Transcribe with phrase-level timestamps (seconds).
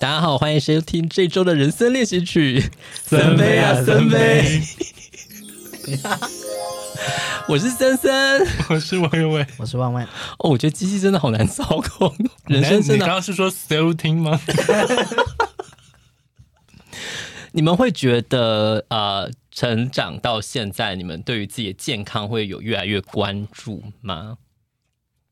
[0.00, 2.70] 大家好，欢迎收听这周的人生练习曲。
[2.90, 4.62] 森杯啊，森杯！
[7.46, 8.40] 我是森森，
[8.70, 10.02] 我是王有伟，我是万万。
[10.38, 12.16] 哦，我觉得机器真的好难操控。
[12.46, 14.40] 人生真的，你刚刚是说 still 听吗？
[17.52, 24.38] 你们会觉得呃，成长到现在，你们对于自己的健康会有越来越关注吗？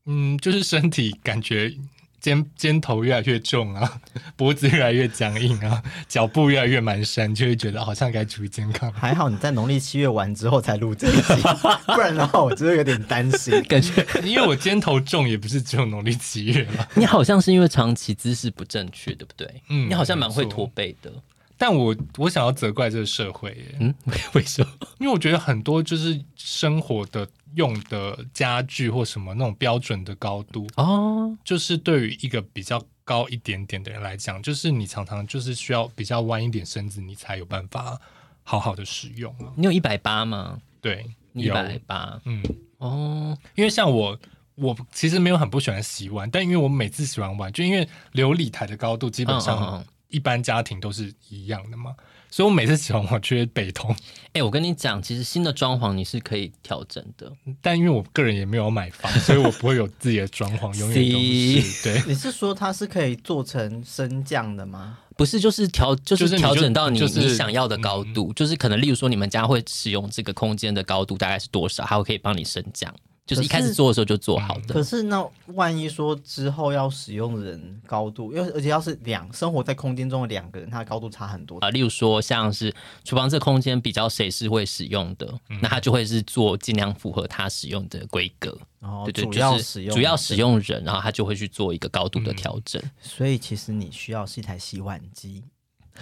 [0.05, 1.73] 嗯，就是身体感觉
[2.19, 4.01] 肩肩头越来越重啊，
[4.35, 8.91] 脖子越来越僵硬啊，脚步越来越蹒跚，就会觉得好像该注意健康。
[8.93, 11.41] 还好你在农历七月完之后才录这一集，
[11.87, 13.61] 不然的话我真的有点担心。
[13.63, 16.85] 感觉因为我肩头重，也不是只有农历七月嘛。
[16.95, 19.61] 你好像是因为长期姿势不正确，对不对？
[19.69, 21.11] 嗯，你好像蛮会驼背的。
[21.59, 23.93] 但我我想要责怪这个社会耶，嗯，
[24.33, 24.71] 为什么？
[24.97, 37.99] 因为我觉得很多就是生活的用的家具或什么那种标准的高度哦，就是对于一个比较高一点点的人来讲，就是你常常就是需要比较弯一点身子，你才有办法
[38.43, 39.35] 好好的使用。
[39.57, 40.61] 你有一百八吗？
[40.79, 42.41] 对，一百八，嗯，
[42.77, 44.17] 哦，因为像我，
[44.55, 49.83] 我其实没有很不喜欢洗碗，但因为我每次洗完碗，就因为流理台的高度基本上。
[50.09, 51.95] 一般家庭都是一样的嘛，
[52.29, 53.95] 所以我每次洗完我觉得背痛。
[54.29, 62.03] 哎、欸，我跟你讲，其实新的装潢你是可以调整的，但因为我个人也没有买房，所以我不会有自己的装潢， 永远都是对。
[62.07, 64.99] 你是说它是可以做成升降的吗？
[65.15, 72.93] 不是，就是调，就是调整到你你想要的高度，就是可能例如说你们家会使用这个空间的高度大概是多少，它会可以帮你升降。
[73.29, 74.73] 就是一开始做的时候就做好的。
[74.73, 81.69] 可是那万一说之后要使用的人高度，因为而且要是两生活在空间中的两个人，他的高度差很多啊。
[81.69, 88.57] 例如说像是厨房这空间比较谁是会使用的，嗯、那他就会是做尽量符合他使用的规格。
[88.79, 92.81] 哦，对对，主要使用主要使用人，然后他就会去做一个高度的调整。
[92.83, 95.43] 嗯、所以其实你需要是一台洗碗机。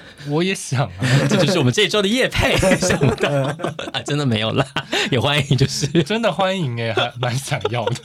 [0.29, 0.91] 我也想啊，
[1.29, 3.45] 这就是我们这一周的夜配什么的
[3.93, 4.65] 啊，真的没有啦，
[5.11, 7.95] 也欢迎，就是真的欢迎哎，还蛮想要的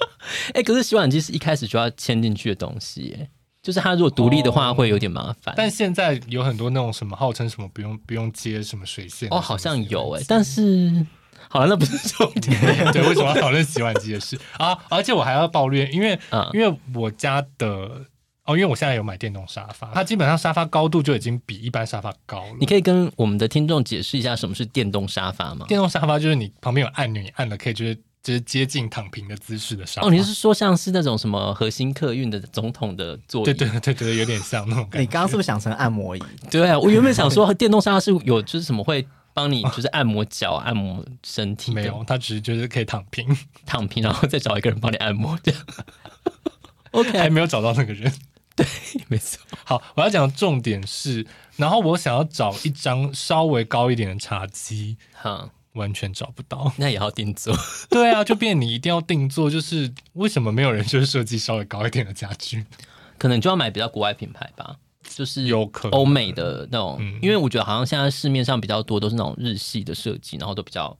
[0.54, 0.62] 哎。
[0.62, 3.28] 可是洗碗机是一开始就要牵进去的东西哎，
[3.62, 5.54] 就是它如果独立的话会有点麻烦。
[5.56, 11.04] 但现在有很多那种什么号称什么不用不用接什么水线哦，好像有哎，但是
[11.48, 12.56] 好了，那不是重点。
[12.92, 14.78] 对，为什么要讨论洗碗机的事啊？
[14.88, 16.19] 而且我还要抱怨，因为
[16.52, 18.06] 因为我家的。
[18.44, 22.56] 哦，因为我现在有买电动沙发，它基本上沙发高度就已经比一般沙发高了。
[22.58, 25.64] 你可以跟我们的听众解释一下什么是电动沙发吗？
[25.69, 30.08] 电动沙发就是你旁边有按钮，你按了可以就是就是接近躺平的姿势的沙发。
[30.08, 33.44] 哦，你是说像是那种什么核心客运的总统的座椅？
[33.44, 35.00] 对对对对，有点像那种感觉。
[35.00, 36.22] 你刚刚是不是想成按摩椅？
[36.50, 41.72] 对啊，我原本想说电动沙发是有就是什么会帮你就是按摩脚、按摩身体。
[41.72, 43.25] 没有，他只是就是可以躺平，
[43.64, 45.60] 躺平，然后再找一个人帮你按摩这样。
[46.91, 48.12] OK， 还没有找到那个人。
[48.56, 48.66] 对，
[49.08, 49.40] 没错。
[49.64, 51.26] 好，我要讲的重点是，
[51.56, 56.70] 然后我想要找一张稍微高一点的茶几，哈，完全找不到。
[56.76, 57.56] 那也要定做。
[57.88, 59.50] 对啊，就变你一定要定做。
[59.50, 62.64] 就是为什么没有人就是设计稍微高一点的家具？
[63.18, 67.00] 可能就要买比较国外品牌吧，就是有可能欧美的那种。
[67.22, 70.94] 因为我觉得好像现在市面上比较多都是那种日系的设计，然后都比较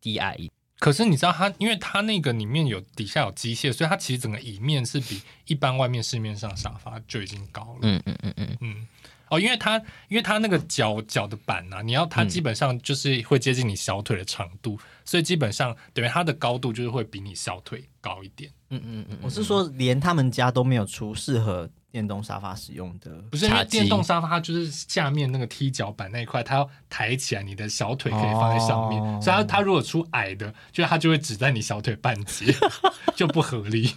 [0.00, 0.36] 低矮。
[0.78, 7.78] 可是你知道它，因为它那个里面有底下有机械，所以它其实整个椅面是比一般外面市面上沙发就已经高了。
[7.82, 8.86] 嗯嗯嗯嗯嗯。
[9.28, 9.76] 哦，因为它
[10.08, 18.50] 因为它那个脚脚的板啊，你要它基本上就是会接近你小腿的长度，嗯、所以基本上等于它的高度就是会比你小腿高一点。
[18.70, 19.18] 嗯嗯嗯。
[19.20, 21.68] 我是说，连他们家都没有出适合。
[21.98, 32.54] 电动沙发使用的不是因为电动沙发，它就是下面那个踢脚板那一块，它要抬起来，你的小腿可以放在上面，哦、所以它它如果出矮的，就它就会只在你小腿半截，
[33.16, 33.92] 就不合理。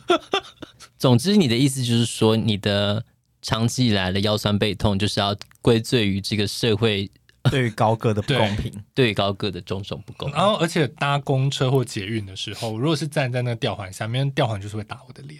[0.98, 3.06] 总之，你的意思就是说，你的
[3.44, 7.08] 长期以来的腰酸背痛，就是要归罪于这个社会
[7.50, 10.38] 对于高个的不公平，对于高个的种种不公平。
[10.38, 15.40] 然后，而且搭公车或捷运的时候，如果是站在那个吊环下面，吊环就是会打我的脸。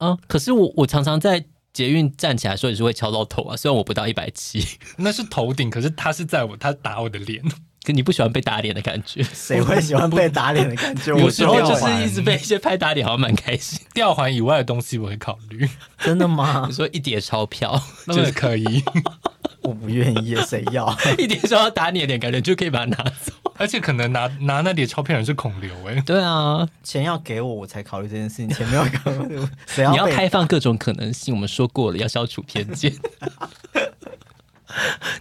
[0.00, 1.44] 嗯，可是我我常常在
[1.78, 4.66] 捷运站起来的时候也是会敲到头啊，虽然我不到一百七，
[4.96, 7.40] 那是头顶，可是他是在我他打我的脸，
[7.84, 9.22] 可你不喜欢被打脸的感觉？
[9.22, 11.14] 谁会喜欢被打脸的感觉？
[11.16, 13.78] 有时候就是一直被一些拍打脸，好像蛮开心。
[13.94, 15.68] 吊环以外的东西我会考虑，
[16.02, 16.64] 真的吗？
[16.68, 18.82] 你说一叠钞票就是可以，
[19.68, 23.32] 我不愿意，谁要 一点说要打你的脸，感觉就可以把它拿走。
[23.56, 28.48] 而且可能拿拿那叠钞票人是孔刘哎，对啊，钱要给我，我才考虑这件事情。
[28.48, 28.98] 钱没有给
[29.36, 29.90] 我，谁要？
[29.90, 31.34] 你要开放各种可能性。
[31.34, 32.94] 我们说过了，要消除偏见。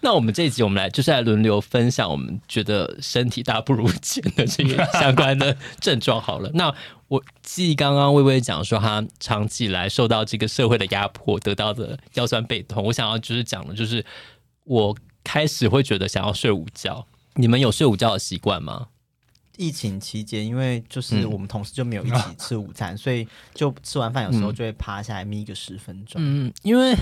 [0.02, 6.52] 那我们这一集，我们来就是来轮流分享我们觉得身体大不如前的这个相关的症状好了。
[6.54, 6.72] 那
[7.08, 12.84] 我记刚刚薇薇讲说，她长期以来受到这个社会的压迫，得到的腰酸背痛。
[12.84, 14.06] 我想要就是讲的，就是
[14.68, 17.08] 我开始会觉得想要睡午觉。
[17.36, 18.88] 你们有睡午觉的习惯吗？
[19.58, 26.22] 疫情期间，因为就是我们同事就没有一起吃午餐，嗯、所以就吃完饭有时候就会趴下来眯个十分钟。
[26.24, 26.94] 嗯，因为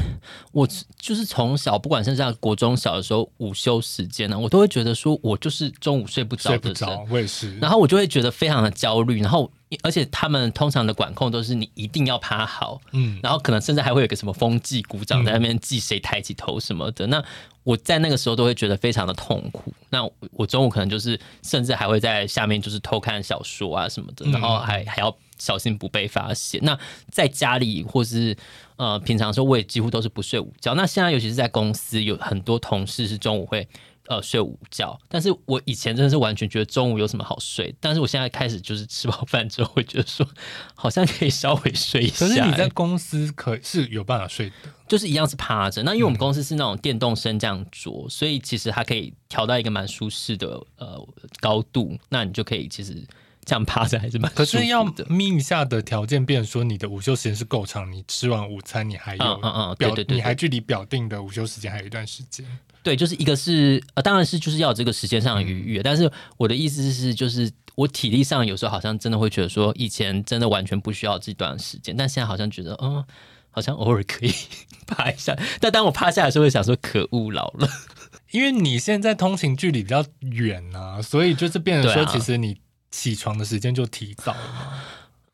[0.54, 0.66] 我
[0.98, 7.58] 就是从小不管是在国中小的时候午休时间呢，我都会觉得说我就是中午睡不着的，睡不着，我也是。
[7.58, 9.52] 然后我就会觉得非常的焦虑，然后
[9.84, 17.26] 而且他们通常的管控都是你一定要趴好，嗯，然后可能甚至还会有个什么风纪鼓掌在那边记谁抬起头什么的，嗯、那。
[17.66, 19.74] 我在那个时候都会觉得非常的痛苦。
[19.90, 26.62] 那我中午可能就是，甚至还会在下面就是偷看小说啊什么的，然后还还要小心不被发现。
[26.64, 26.78] 那
[27.10, 28.38] 在家里或是
[28.76, 30.76] 呃平常的时候，我也几乎都是不睡午觉。
[30.76, 33.68] 那现在尤其是在公司，有很多同事是中午会。
[34.08, 40.28] 呃，睡午觉，但是我以前真的是完全觉得中午有什么好睡，但是我现在开始就是吃饱饭之后会觉得说，
[40.76, 42.28] 好像可以稍微睡一下。
[42.28, 45.82] 可是你在公司可是有办法睡的，就是一样是趴着。
[45.82, 51.08] 那因为我们公司是那种电动升降桌，嗯、所以其实它可以调到一个蛮舒适的呃
[51.40, 53.04] 高度，那你就可以其实
[53.44, 54.32] 这样趴着还是蛮。
[54.34, 62.46] 可是要眯一下的条件，变成说你的午休时间是够长，你吃完午餐你还有嗯嗯对对对，你还距离表定的午休时间还有一段时间。
[62.86, 73.04] 对，就是一个是呃，当然是就是要有这个时间上的愉悦，但是我的意思是，就是我体力上有时候好像真的会觉得说，以前真的完全不需要这段时间，但现在好像觉得，嗯，
[73.50, 74.32] 好像偶尔可以
[74.86, 75.36] 趴一下。
[75.60, 77.68] 但当我趴下来的时候，会想说，可恶，老了，
[78.30, 82.56] 因为你现在通勤距离比较远啊，所以就是变成说，其实你
[82.92, 84.84] 起床的时间就提早了嘛。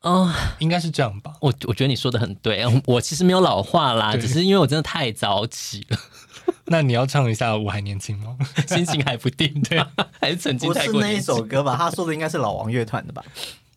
[0.04, 1.34] 嗯，应该是这样吧。
[1.42, 5.98] 我我觉得你说的很对，我其实没有老化啦，只是因为我真的太早起了。
[6.66, 8.36] 那你要唱一下《我还年轻吗？》
[8.74, 9.78] 心情还不定，对，
[10.20, 11.76] 还是曾经太过不是那一首歌吧？
[11.76, 13.22] 他说的应该是老王乐团的吧？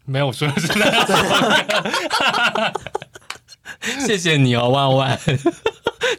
[0.05, 1.13] 没有，我说的是那首
[1.67, 2.73] 歌。
[4.05, 5.19] 谢谢你哦，万万，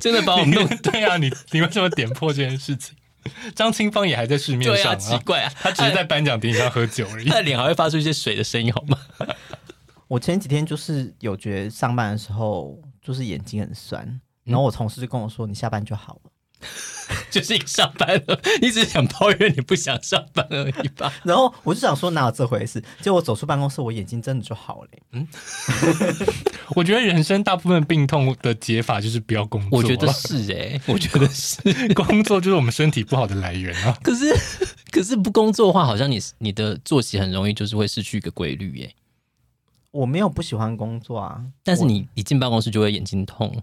[0.01, 1.17] 真的把我们弄对啊！
[1.17, 2.95] 你你为什么点破这件事情？
[3.55, 7.29] 张清芳也还在市面上，啊，奇怪啊，他只是在颁奖典礼上喝酒而已。
[7.29, 8.99] 他的脸还会发出一些水的声音，好吗？
[10.09, 14.21] 我前几天就是有觉得上班的时候就是眼睛很酸。
[14.45, 16.31] 然后我同事就跟我说：“你下班就好了，
[17.31, 21.13] 就是一个上班了，你只是想抱怨你不想上班而已吧。
[21.23, 22.83] ”然后我就想说哪有这回事？
[23.01, 24.89] 结果我走出办公室，我眼睛真的就好了。
[25.13, 25.29] 嗯，
[26.75, 29.79] 我觉得人生大部分病痛的解法就是不要工作。
[29.79, 31.61] 我觉得是哎、欸，我觉得是
[31.95, 33.97] 工作就是我们身体不好的来源啊。
[34.03, 34.35] 可是
[34.91, 38.95] 可是不工作的话，好像你你的作息很容易就是会失去一个规律耶。
[39.93, 43.63] 我没有不喜欢工作啊，但是你一进办公室就会眼睛痛。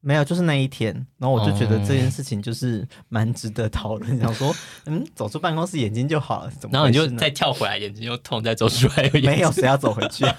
[0.00, 4.18] 没有，就是那一天，然后我就觉得这件事情就是蛮值得讨论。
[4.20, 4.54] 想说，
[4.86, 6.72] 嗯，走出办公室眼睛就好了，怎么？
[6.72, 10.36] 然后你就再跳回来，眼睛又痛，再走出来又没有，谁要走回去啊？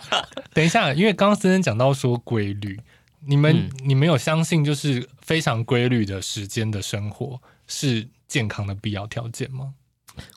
[0.54, 2.80] 等一下，因为刚刚森森讲到说规律，
[3.26, 9.74] 你们、嗯、你们有相信就是非常规律的时间的生活是健康的必要条件吗？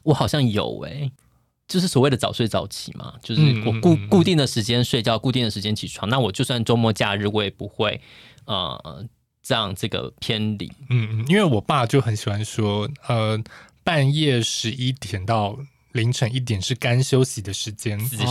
[0.04, 1.12] 我好像有诶、欸，
[1.66, 6.10] 就是所谓的早睡早起嘛，就是我固固定的时间睡觉，固定的时间起床。
[6.10, 8.01] 那我就算周末假日，我也不会。
[8.46, 9.06] 呃，
[9.42, 13.40] 这样这个偏离，嗯嗯，因为我爸就很喜欢说，呃，
[13.84, 15.58] 半夜十一点到
[15.92, 18.24] 凌晨一点是干休息的时间，子时，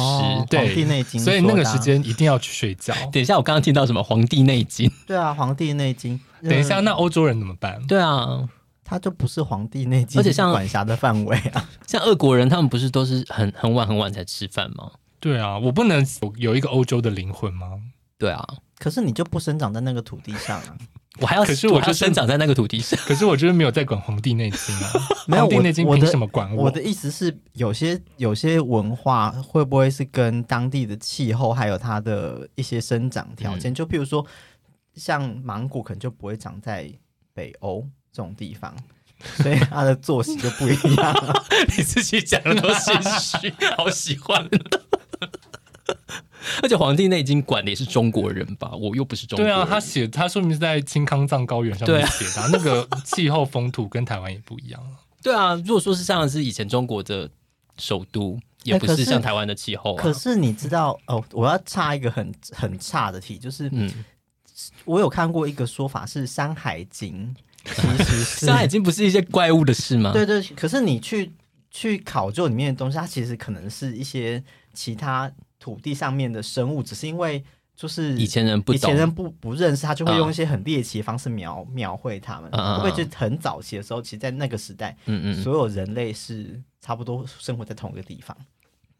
[0.51, 2.95] 对，《黄帝内经》，所以那个时间一定要去睡觉。
[3.13, 4.89] 等一下，我刚刚听到什么《黄帝内经》？
[5.07, 6.19] 对啊，《黄帝内经》。
[6.49, 7.81] 等一下，那欧洲人怎么办？
[7.87, 8.47] 对啊，
[8.85, 14.91] 他就不是《黄帝内经》，而且像管辖的范围啊， 像俄国人，他们不是都是很很晚很晚才吃饭吗？
[15.21, 17.81] 对啊，我不能有有一个欧洲的灵魂吗？
[18.19, 18.47] 对啊。
[18.84, 20.76] 可是你就不生长在那个土地上啊！
[21.19, 23.00] 我还要，可是我就生长在那个土地上。
[23.08, 24.93] 可是我就是没有在管《黄帝内经》啊，
[25.26, 26.64] 没有《黄帝内经》凭什么管我？
[26.64, 33.72] 我的意思是，有些有些文化会不会是跟当地的气候还有它的一些生长条件？
[33.72, 34.26] 嗯、就譬如说，
[34.96, 36.93] 像芒果可能就不会长在
[37.32, 38.76] 北欧这种地方，
[39.36, 41.44] 所以它的作息就不一样。
[41.74, 44.46] 你自己讲的都心虚，好喜欢。
[46.63, 48.70] 而且《黄帝内经》管的也是中国人吧？
[48.72, 49.55] 我又不是中国人。
[49.55, 54.81] 对啊，他写他说明是在青康藏高原上面写的，啊， 那个气候风土跟台湾也不一样。
[55.22, 57.29] 对啊，如果说是像是以前中国的
[57.79, 60.13] 首都，也不是像台湾的气候，啊欸可。
[60.13, 63.91] 可是你知道哦，我要插一个很很差的题，就是嗯，
[64.84, 67.34] 我有看过一个说法是《山海经》，
[68.05, 70.13] 其实《山海经》不是一些怪物的事吗？
[70.13, 71.32] 对，对对，可是你去
[71.70, 74.43] 去考究里面的东西，它其实可能是一些
[74.74, 75.32] 其他。
[75.65, 77.43] 土地上面的生物，只是因为
[77.75, 82.51] 就是以前人不懂，以前人不不认识，他就会用一些很猎奇的方式描描绘他们。
[82.53, 88.37] 嗯、会不会就很早期的时候，其实，在那个时代，嗯嗯，所有人类是差不多生活在同一个地方。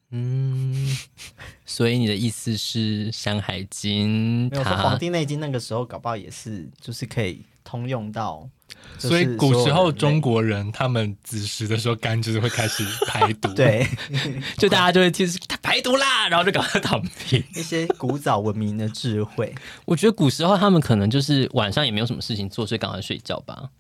[0.09, 0.97] 嗯，
[1.67, 4.49] 所以你的意思是《山海经》？
[4.51, 8.49] 没有说《黄帝内经》那个时候搞不好也是，就是可以通用到。
[8.99, 13.87] 所以古时候中国人他们子时的时候肝就是会开始排毒， 对，
[14.57, 17.43] 就大家就会其实他排毒啦，然后就赶快躺平。
[17.55, 23.71] 一些古早文明的智慧，我觉得古时候他们可能就是晚上也没有什么事情做，所以赶快睡觉吧。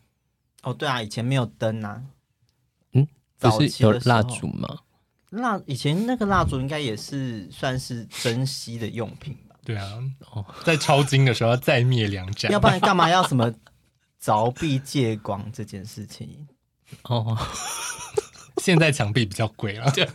[0.62, 2.02] 哦，对啊，以前没有灯啊，
[2.92, 3.06] 嗯，
[3.38, 4.78] 不是有蜡烛吗？
[5.30, 9.56] 蜡以前那个蜡烛应该也是算是珍稀的用品吧？
[9.64, 9.84] 对啊，
[10.32, 13.52] 哦，在抄经的时候要再灭两盏，要不然干嘛要什么？
[14.25, 16.49] 凿壁借光这件事情，
[17.02, 17.37] 哦，
[18.62, 19.90] 现在墙壁比较贵了。
[19.93, 20.09] 对，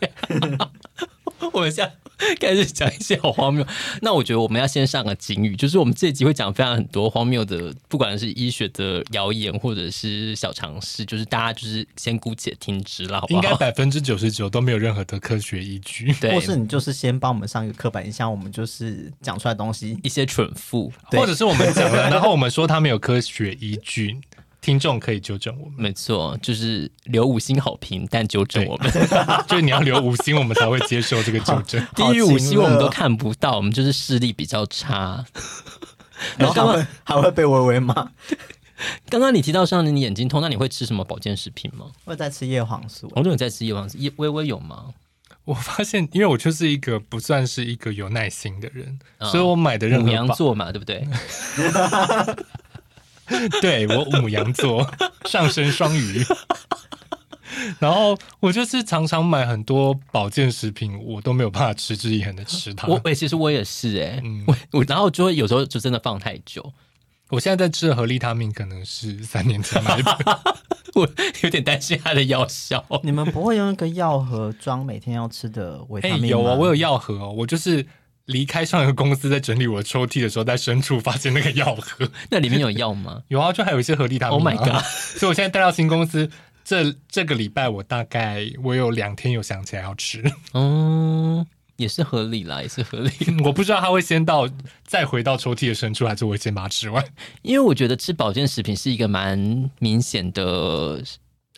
[1.60, 3.66] 我们现在开始讲一些好荒谬。
[4.02, 13.42] 那我觉得我们要先上个警语，就是我们这集会讲非常很多荒谬的，不管是医学的谣言或者是小常识，就是大家就是先姑且听之了，好不好？
[13.44, 24.18] 应该百分之九十九都没有任何的科学依据， 对，或是你就是先帮我们上一个刻板印象，我们就是讲出来的东西一些蠢妇，或者是我们讲了，然后我们说他没有科学依据。
[24.62, 28.92] 听众可以纠正我们，没错，就是留五星好评，但纠正我们，
[29.48, 31.86] 就是你要留五星，我们才会接受这个纠正。
[31.96, 35.24] 低于五星我们都看不到，我们就是视力比较差，
[36.38, 38.12] 然后还会还会被微微骂。
[39.10, 41.88] 刚刚你提到像你眼睛痛，那你会吃什么保健食品吗？
[42.06, 43.12] 我在吃叶黄素。
[43.16, 44.94] 我有在吃叶黄素，叶微微有吗？
[45.46, 51.08] 我发现，因为我就是一个不算是一个有耐心的人，嗯、所以我买的任何牡羊座嘛，对不对？
[53.62, 54.90] 对，我母羊座，
[55.26, 56.24] 上升双鱼，
[57.80, 62.88] 然后我就是常常买很多保健食品，我都没有办法持之以恒的吃它。
[62.88, 66.74] 我，其实我也是哎、欸，嗯，我我然后就会有时候就真的放太久。
[67.30, 70.18] 我现在在吃的合利他命，可能是三年前买的，
[70.96, 71.08] 我
[71.44, 72.84] 有点担心它的药效。
[73.04, 76.28] 你们不会用一个药盒装每天要吃的维他命吗？
[76.28, 77.86] 有啊，我有药盒哦，我就是。
[78.30, 83.22] 离开上一个公司，在整理我的抽屉的时候，在深处发现那个药盒， 那里面有药吗？
[83.30, 84.38] 有啊，就还有一些合利他命。
[84.38, 84.84] Oh my god！
[85.18, 86.30] 所以我现在带到新公司，
[86.64, 90.24] 这这个礼拜我大概我有两天有想起来要吃。
[90.54, 91.46] 嗯，
[91.78, 93.12] 也是合理啦，也是合理。
[93.44, 94.48] 我不知道他会先到
[94.86, 97.04] 再回到抽屉的深处，还是我会先把它吃完？
[97.42, 101.04] 因为我觉得吃保健食品是一个蛮明显的。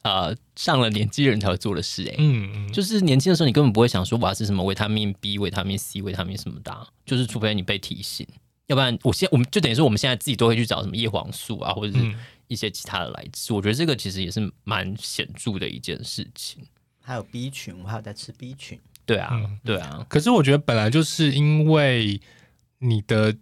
[0.03, 8.27] 呃，上了年纪人才会做的事，欸，哎，嗯，就是年轻的时候，你根本不会想说我要吃什么维他命 B、维他命 C、维他命什么的，就是除非你被提醒，
[8.65, 12.15] 要不然我现我们就等于说我们现在自己都会去找什么叶黄素啊，或者是
[12.47, 13.53] 一些其他的来吃。
[13.53, 16.63] 我觉得这个其实也是蛮显著的一件事情。
[16.99, 18.79] 还有 B 群，我还有在吃 B 群。
[19.05, 20.05] 对啊，嗯，对啊。
[20.09, 22.19] 可是我觉得本来就是因为
[22.79, 23.35] 你的。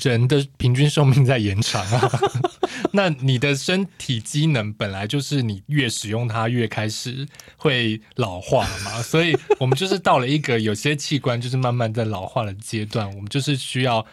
[0.00, 2.10] 人的平均寿命在延长啊，
[2.92, 7.26] 那你的身体机能本来就是你越使用它越开始
[7.56, 14.04] 会老化嘛，所以我们就是到了一个有些器官就是慢慢在老化的阶段，我们就是需要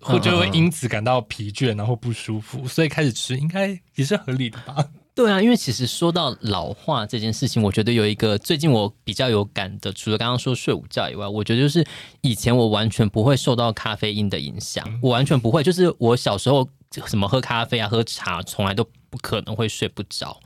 [0.00, 4.86] 或就会因此感到疲倦然后不舒服，所以开始吃应该也是合理的吧。
[5.16, 11.82] 对啊，因为其实说到老化这件事情，我觉得有一个最近我比较有感的，除了刚刚说睡午觉以外，我觉得就是
[12.20, 16.68] 以前我完全不会受到咖啡因的影响，我完全不会，就是我小时候
[17.06, 20.38] 什么喝咖啡啊、喝茶，从来都不可能会睡不着。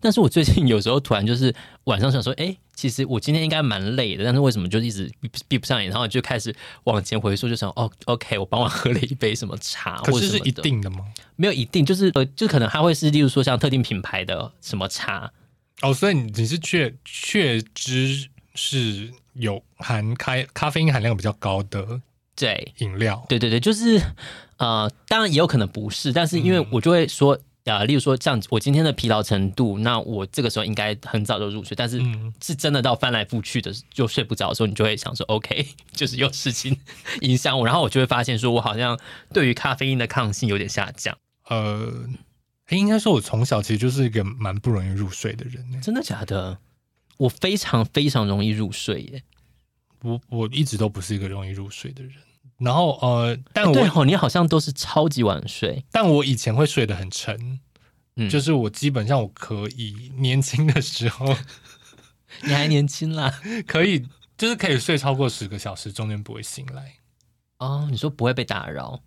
[0.00, 11.04] 但是我最近有时候突然就是晚上想说，哎，其实我今天应该蛮累的，但是为什么就一直闭 闭不上眼，然后就开始往前回溯，就想，哦，OK，我傍晚喝了一杯什么茶，可是是一定的吗？
[11.36, 15.30] 没有一定，就是呃，就可能它会是，例如说像特定品牌的什么茶。
[15.82, 22.00] 哦，所以你你是确确知是有含咖咖啡因含量比较高的
[22.34, 24.00] 对饮料，对对对，就是
[24.56, 27.38] 呃，当然也有可能不是，但是因为我就会说。
[27.64, 32.00] 嗯啊，例如说像我今天的疲劳程度，那我这个时候应该很早就入睡，但是
[32.42, 36.78] 是真的到翻来覆去的就睡不着的时候，你就会想说，OK， 就是有事情
[37.20, 38.98] 影响我，然后我就会发现说我好像
[39.32, 41.16] 对于咖啡因的抗性有点下降。
[41.48, 42.08] 呃，
[42.70, 45.80] 应该说我从小其实就是一个蛮不容易入睡的人。
[45.82, 46.58] 真的假的？
[47.18, 49.22] 我非常非常容易入睡耶。
[50.02, 52.14] 我我一直都不是一个容易入睡的人。
[52.60, 57.58] 然后呃，但我、欸、对哦，你好像都是超级晚睡，但我以前会睡得很沉，
[58.16, 61.34] 嗯，就是我基本上我可以年轻的时候，
[62.44, 66.96] 你还年轻啦， 可以就是可以睡超过十个小时，中间不会醒来。
[67.58, 69.00] 哦，你说不会被打扰？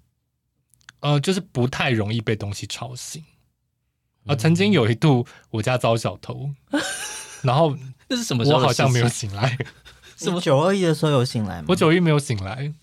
[1.01, 3.23] 呃，就是不太容易被东西吵醒。
[4.25, 6.49] 啊、呃，曾经有一度我家遭小偷，
[7.43, 8.57] 然后那是什么时候？
[8.57, 9.57] 我好像没有醒来。
[10.15, 11.65] 什么九二一的时候有醒来吗？
[11.67, 12.73] 我九一没有醒来。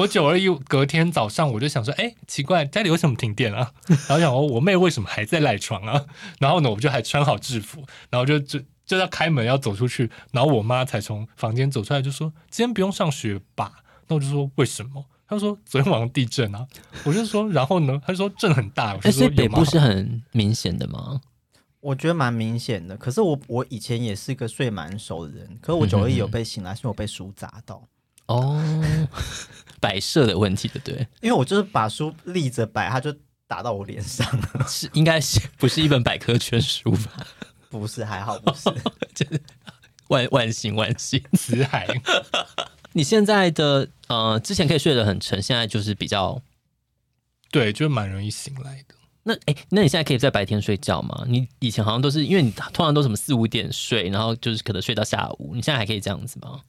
[0.00, 3.72] 我九二一隔天早上我就想说，哎、欸，奇怪，家里为什么停电啊？
[4.08, 6.06] 然后想说，我妹为什么还在赖床啊？
[6.40, 13.72] 然后呢，我就还穿好制服，然后就就就要开门要走出去，然后我妈才从房间走出来，就说今天不用上学吧？
[14.08, 15.04] 那我就说为什么？
[15.28, 16.66] 她说昨天晚上地震啊。
[17.04, 18.00] 我就说然后呢？
[18.06, 18.94] 她说震很大。
[18.94, 21.20] 哎、欸，所以北部是很明显的吗？
[21.80, 22.96] 我觉得蛮明显的。
[22.96, 27.82] 可是我我以前也是一个睡蛮熟的人，可是我九二一有被醒来，是我被书砸到。
[28.26, 28.62] 哦，
[29.80, 33.12] 摆设的问题的，对，因为我就是把书立着摆，它就
[33.46, 37.26] 打到我脸上了， 是应该是不是一本百科全书吧？
[37.70, 38.70] 不是，还好不是，
[39.14, 39.40] 就是
[40.08, 41.86] 万万幸万幸，死海。
[42.92, 46.42] 你现在的呃，之前可以睡得很沉，现在就是比较，
[47.50, 48.94] 对，就蛮容易醒来的。
[49.22, 51.24] 那哎，那你现在可以在白天睡觉吗？
[51.28, 56.60] 你以前好像都是因为你通常都什么四五点睡，然后就是可能睡到下午，你现在还可以这样子吗？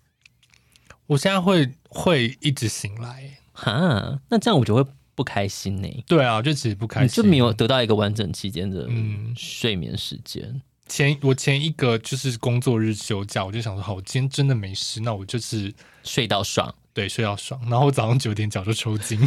[1.07, 6.03] 我现在会会一直醒来，哈，那这样我就会不开心呢。
[6.07, 10.43] 对啊，就其实不开心，就没有得到一个完整期间的嗯睡眠时间。
[10.45, 17.59] 嗯、前我前一个就是工作日休假，我就想说，好，我今天真的没事，那我就是睡到爽，对，睡到爽。
[17.69, 19.19] 然后我早上九点脚就抽筋，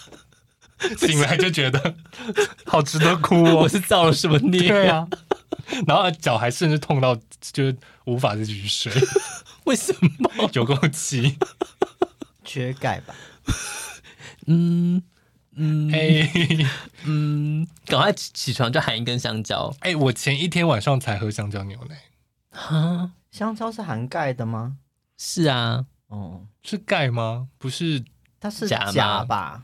[0.98, 1.94] 醒来就觉得
[2.64, 4.66] 好值得哭哦，我是造了什么孽？
[4.66, 5.06] 对啊，
[5.86, 7.14] 然后脚还甚至痛到
[7.52, 8.92] 就是无法再继续睡。
[9.66, 11.38] 为什么有够气？
[12.44, 13.14] 缺钙吧？
[14.46, 15.02] 嗯
[15.54, 16.28] 嗯，哎
[17.04, 19.74] 嗯，赶快起床就含一根香蕉。
[19.80, 22.02] 哎，我前一天晚上才喝香蕉牛奶。
[22.50, 24.78] 哈，香蕉是含钙的吗？
[25.16, 27.48] 是啊，哦，是钙吗？
[27.58, 28.04] 不是，
[28.40, 29.62] 它是钾吧？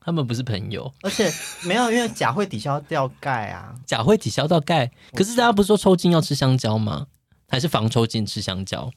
[0.00, 4.90] 他们不是朋友，而且没有，因为钾会抵消掉钙啊，钾会抵消到钙。
[5.14, 7.06] 可是大家不是说抽筋要吃香蕉吗？
[7.48, 8.90] 还是防抽筋吃香蕉？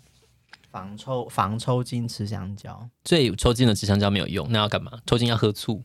[0.77, 4.91] 防抽防抽筋吃香蕉，所以抽筋了吃香蕉没有用，那要干嘛？
[5.07, 5.81] 抽筋要喝醋。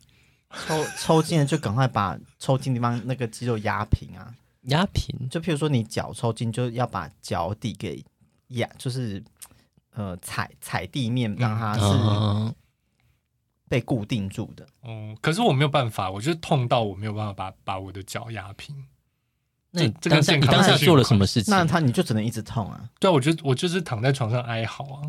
[0.66, 5.28] 抽抽筋了就赶快把抽筋地方那个肌肉压平啊，压平。
[5.30, 8.04] 就譬如说你脚抽筋，就要把脚底给
[8.48, 9.24] 压，就是
[9.94, 12.54] 呃踩踩地面，让它是
[13.66, 14.66] 被固定住的。
[14.84, 18.76] 嗯，可是我没有办法，我就痛到我没有办法把把我的脚压平。
[19.74, 21.50] 那你当下你当下做了什么事情？
[21.50, 22.78] 那他你就只能一直痛啊。
[23.00, 25.00] 对啊，我就我就是躺在床上哀嚎啊，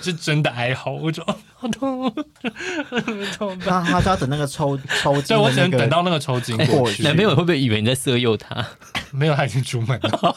[0.00, 0.92] 是真的哀嚎。
[0.92, 1.22] 我就
[1.54, 2.10] 好痛，
[3.36, 3.58] 痛。
[3.66, 7.02] 那他就要等那个抽抽筋，对，我只能等到那个抽筋过去。
[7.02, 8.66] 男朋友会不会以为你在色诱他？
[9.12, 10.36] 没有，他已经出门了，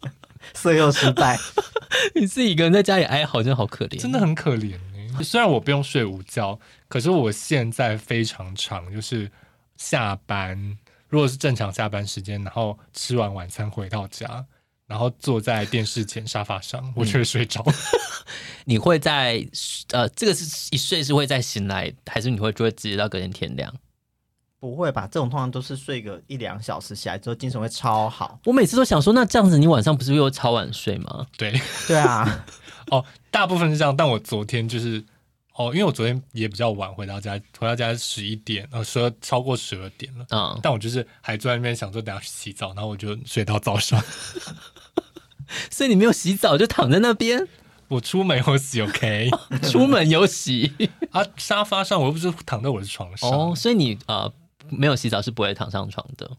[0.54, 1.38] 色诱失败。
[2.16, 4.72] 你自己一个人在家里哀嚎，真的好可怜，真的很可怜。
[5.22, 9.30] 虽然我不用睡午觉，可是我现在非常长，就是
[9.76, 10.78] 下班。
[11.10, 14.46] 如果是正常下班时间，然后吃完晚餐回到家，
[14.86, 17.64] 然后坐在电视前沙发上，我就会睡着。
[18.64, 19.44] 你会在
[19.90, 23.74] 呃，这个是一睡是会再醒来，还是你会就会直接到隔天天亮？
[24.60, 25.08] 不会吧？
[25.10, 28.38] 这种通常都是睡个一两小时，起来之后精神会超好。
[28.44, 31.26] 我每次都想说，那这样子你晚上不是又超晚睡吗？
[31.36, 32.46] 对，对啊。
[32.92, 35.04] 哦，大部分是这样，但我昨天就是。
[35.60, 40.24] 哦，因为我昨天也比较晚回到家，回到家十一点，呃，十二超过十二点了。
[40.30, 44.02] 嗯，但我就是还坐在那边想说等下去洗澡，然后我就睡到早上。
[45.70, 47.46] 所以你没有洗澡就躺在那边？
[47.88, 49.28] 我出门有洗，OK？
[49.70, 50.72] 出门有洗
[51.10, 51.22] 啊？
[51.36, 53.28] 沙发上我又不是躺在我的床上。
[53.28, 54.32] 哦，所以你呃
[54.70, 56.30] 没有洗澡是不会躺上床的。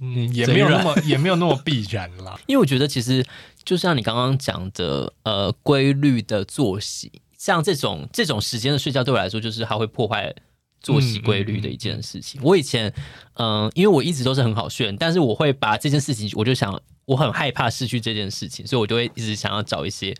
[0.00, 2.38] 嗯，也没有那么也没有那么必然啦。
[2.46, 3.26] 因为我觉得其实
[3.64, 7.10] 就像你刚刚讲的，呃，规律的作息。
[7.42, 10.32] 像这种这种时间的睡觉对我来说，就是它会破坏
[10.80, 12.40] 作息规律的一件事情。
[12.40, 12.86] 我以前，
[13.34, 20.14] 嗯、呃，因为我一直都是很好睡，但是我会把这件事情，我就想，我很害怕失去这件事情，所以我就会一直想要找一些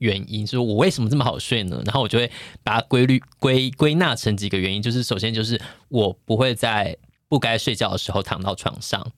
[0.00, 1.80] 原因，就是我为什么这么好睡呢？
[1.86, 2.30] 然后我就会
[2.62, 5.58] 把它规律归归纳成几个原因，就是首先就是
[5.88, 6.94] 我不会在
[7.26, 9.10] 不该睡觉的时候躺到床上。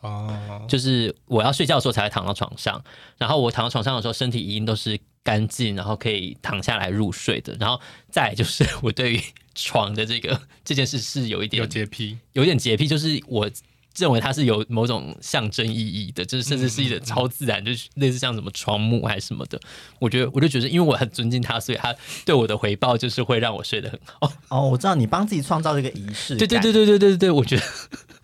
[0.00, 2.82] 哦，就是我要睡觉的时候才会躺到床上，
[3.18, 7.52] 然后我躺到床上的时候，身体一定都是干净，然后可以躺下来入睡的。
[7.58, 9.20] 然后再来就是 我对于
[9.56, 13.50] 床的这个这件事是有一点有洁癖，有点洁癖，就是我
[13.96, 19.60] 认为它是有某种象征意义的，就是甚至是一种超自然，就是类似像什么床木还是什么的。
[19.98, 21.92] 我觉得我就觉得，因为我很尊敬他，所以他
[22.24, 24.32] 对我的回报就是会让我睡得很好。
[24.48, 27.62] 哦，我知道你帮自己创造这个仪式，对对对对对对对，我觉得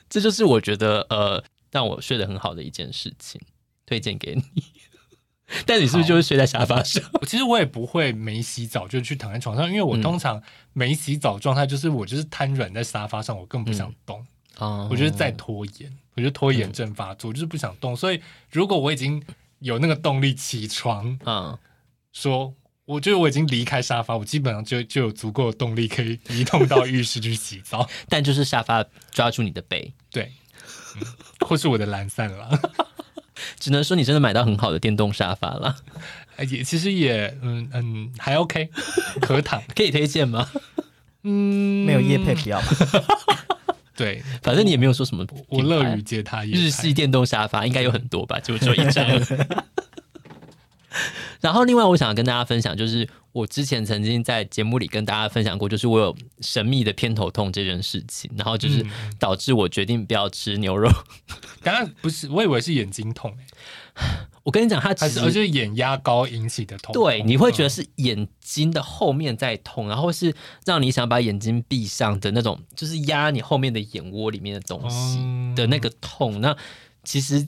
[0.09, 1.43] 这就是我觉得呃。
[1.73, 3.41] 让我睡得很好的一件事情，
[3.87, 4.63] 推荐给你。
[5.67, 7.03] 但你是不是就是睡在沙发上？
[7.27, 14.25] 其实我也不会没洗澡就去躺在床上，因为我通常没洗澡状态就是我就是瘫软在沙发上，我更不想动。
[14.61, 17.97] 嗯、我觉得在拖延，我觉得拖延症发作，嗯、我就是不想动。
[17.97, 19.23] 所以如果我已经
[19.61, 21.59] 有那个动力起床，嗯，
[22.13, 22.53] 说
[22.85, 27.89] 我觉得我已经离开沙发，我基本上就就有足够的动力可以移动到浴室去洗澡。
[28.11, 30.31] 但就是沙发抓住你的背，对，
[30.97, 31.07] 嗯、
[31.41, 32.51] 或是我的懒散了。
[33.59, 35.77] 只能说你真的买到很好的电动沙发了。
[36.49, 38.69] 也其实也嗯嗯还 OK，
[39.21, 40.49] 可躺，可以推荐吗？
[41.25, 42.61] 嗯，没有叶配不要。
[43.95, 46.45] 对，反正你也没有说什么，我乐于接他。
[46.45, 49.07] 日系电动沙发应该有很多吧，就只有一张。
[51.41, 58.85] 然后，另外我想跟大家分享，就是我之前曾经在节目里跟大家分享过，就是我有神秘的偏头痛这件事情，然后就是
[59.19, 60.89] 导致我决定不要吃牛肉。
[61.63, 63.47] 刚刚不是，我以为是眼睛痛欸。
[64.43, 66.93] 我跟你讲，它其实是眼压高引起的痛。
[66.93, 75.19] 对，你会觉得是眼睛的后面在痛，然后是让你想把眼睛闭上的那种，就是压你后面的眼窝里面的东西
[75.55, 76.41] 的那个痛。
[76.41, 76.57] 那
[77.05, 77.47] 其实，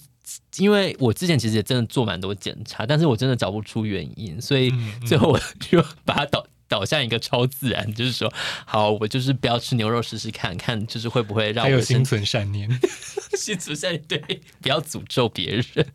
[0.56, 4.72] 因为我之前其实也真的做蛮多检查，但是我真的找不出原因，所以
[5.06, 8.32] 最后我 就把它导导向一个超自然，就是说，
[8.66, 12.68] 好，我就是不要吃牛肉试试看看，就是会不会让我有心存善念，
[13.36, 15.86] 心存善念，对，不要诅咒别人。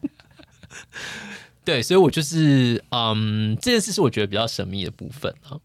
[1.66, 5.58] 对，所以我就是，嗯，这件事是我觉得比较神秘的部分啊，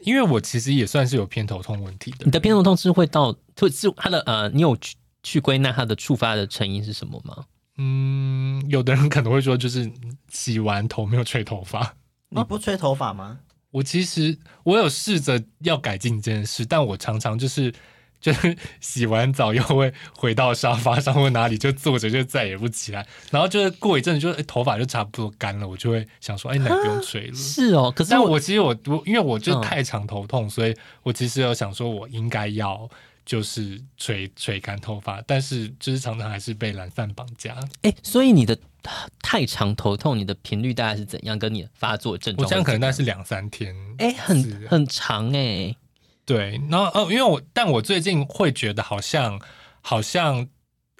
[0.00, 2.18] 因为我其实也算是有偏头痛问题的。
[2.24, 3.32] 你的偏头痛是会到，
[3.72, 7.44] 是它的呃，你有去去归纳它的触发的成因是什么吗？
[7.78, 9.90] 嗯，有的人可能会说，就是
[10.28, 11.94] 洗完头没有吹头发。
[12.28, 13.38] 你不吹头发吗？
[13.70, 17.72] 我其实我有试着要改进这件事，但我常常就是。
[18.18, 27.34] 就是洗完澡又会回到沙发上或哪里就坐着就再也不起来，然后就是过一阵子就头发就差不多干了，我就会想说，哎，那不用吹了。
[27.36, 32.88] 是哦，可是我，我其实我我因为我就太常头痛，嗯、所以我其实有想说我应该要
[33.26, 37.54] 就是吹吹干头发，但是就是常常还是被懒散绑架。
[37.82, 38.56] 哎，所以你的
[39.20, 41.36] 太长头痛，你的频率大概是怎样？
[41.38, 42.46] 跟你的发作症状？
[42.46, 45.76] 我这样可能大概是两三天，哎，很很长哎、欸。
[46.24, 49.40] 对，然后呃，因为我，但我最近会觉得好像，
[49.80, 50.48] 好像，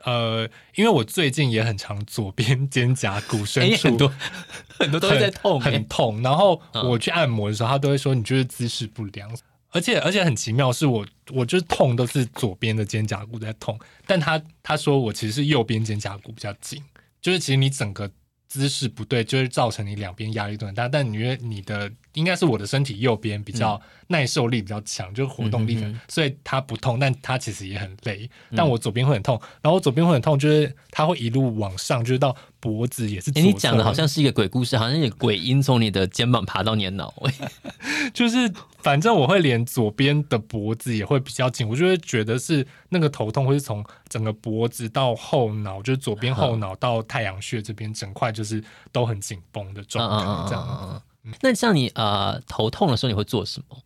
[0.05, 4.13] 呃，因为我最近也很常左边 肩胛骨深处很多
[4.79, 6.23] 很多都在痛，很痛。
[6.23, 9.29] 然后我去按摩的时候，他都会说你就是姿势不良，
[9.77, 16.83] 而且而且很奇妙，是我我就是痛都是左边的肩胛骨在痛，但他他说我其实是右边肩胛骨比较紧，
[17.21, 18.11] 就是其实你整个
[18.49, 21.93] 姿势不对，就会造成你两边压力都很大，但你因为你的。
[22.17, 28.29] 应该是我的身体右边比较耐受力比较强，嗯、就是活动力，所以它不痛，但它其实也很累。
[28.57, 33.31] 但我左边会很痛，然后我左边会很痛，就是它会一路往上，就是到脖子也是。
[33.33, 37.13] 哎、欸，你讲的好像是一个鬼故事，好像有鬼音从你的肩膀爬到你的脑。
[38.15, 51.03] 就是反正我会连左边的脖子也会比较紧，我就会觉得是那个头痛会是从整个脖子到后脑，就是左边后脑到太阳穴这边整块就是都很紧绷的状态，这样。
[51.41, 53.79] 那像你呃头痛的时候，你会做什么？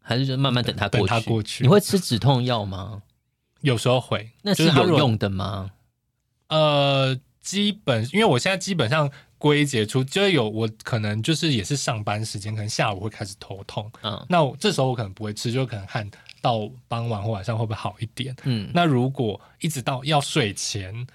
[0.00, 1.06] 还是就慢慢等它过去？
[1.06, 1.64] 等它过去。
[1.64, 3.02] 你会吃止痛药吗？
[3.60, 4.30] 有时候会。
[4.42, 5.70] 那是有用的吗？
[6.48, 13.90] 呃，基本因为我现在基本上归结出，就有我可能就是也是上班时间，可能下午会开始头痛。
[14.02, 16.10] 嗯，那我这时候我可能不会吃，就可能看
[16.40, 18.34] 到傍晚或晚上会不会好一点。
[18.44, 21.06] 嗯，那如果一直到要睡前，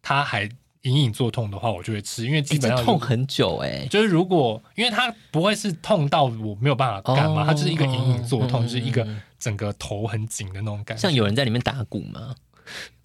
[0.00, 0.48] 它还。
[0.82, 3.86] 隐隐作痛的话，我就会吃，因为基本上痛很久哎。
[3.90, 9.06] 就是如果因为它不会是痛到我没有办法干嘛，它就是一个隐隐作痛，就是一个
[9.38, 11.02] 整个头很紧的那种感觉。
[11.02, 12.34] 像有人在里面打鼓吗？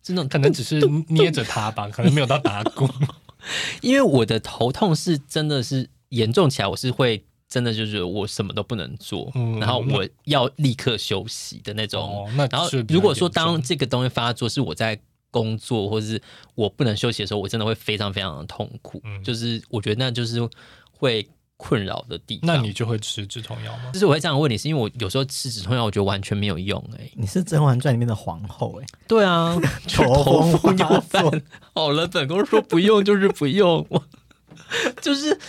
[0.04, 2.88] 这种可能只是捏着它吧，可能没有到打鼓。
[3.82, 12.30] 因为我的头痛是真的是严重起来，我是会真的就是我什么都不能做，然后我要立刻休息的那种。
[12.36, 15.00] 那然后如果说当这个东西发作是我在。
[15.34, 16.22] 工作或者是
[16.54, 19.02] 我不能休息的时候，我真的会非常非常的痛苦。
[19.04, 20.38] 嗯，就是我觉得那就是
[20.92, 22.42] 会困扰的地方。
[22.44, 23.90] 那你就会吃止痛药吗？
[23.92, 26.80] 就是我会这样问你，是因为我有时候吃止痛药，我觉得完全没有用。
[26.98, 28.86] 哎，你是《甄嬛传》里面的皇后哎？
[29.08, 29.58] 对啊，
[29.90, 31.24] 头风又犯。
[31.74, 33.86] 好了，本宫说不用就是不用，
[35.02, 35.40] 就是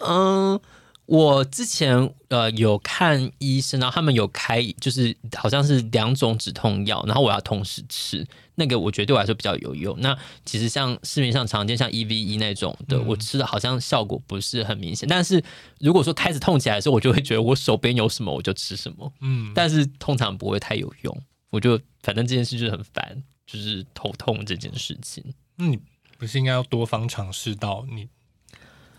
[0.00, 0.58] 嗯。
[1.06, 9.94] 我之前呃有看医生，然后他们有开，就是好像是两种止痛药，然后我要同时吃，那个我觉得对我来说比较有用。
[10.00, 15.06] 那其实像市面上常见像 EVE 那种的，嗯、我吃的好像效果不是很明显。
[15.06, 15.42] 但是
[15.78, 21.22] 如果说开始痛起来的时候，我就会觉得我手边有什么我就吃什么，嗯，但是通常不会太有用。
[21.50, 25.22] 我就反正这件事就是很烦，就是头痛这件事情。
[25.56, 25.78] 那你
[26.18, 28.08] 不是应该要多方尝试到你？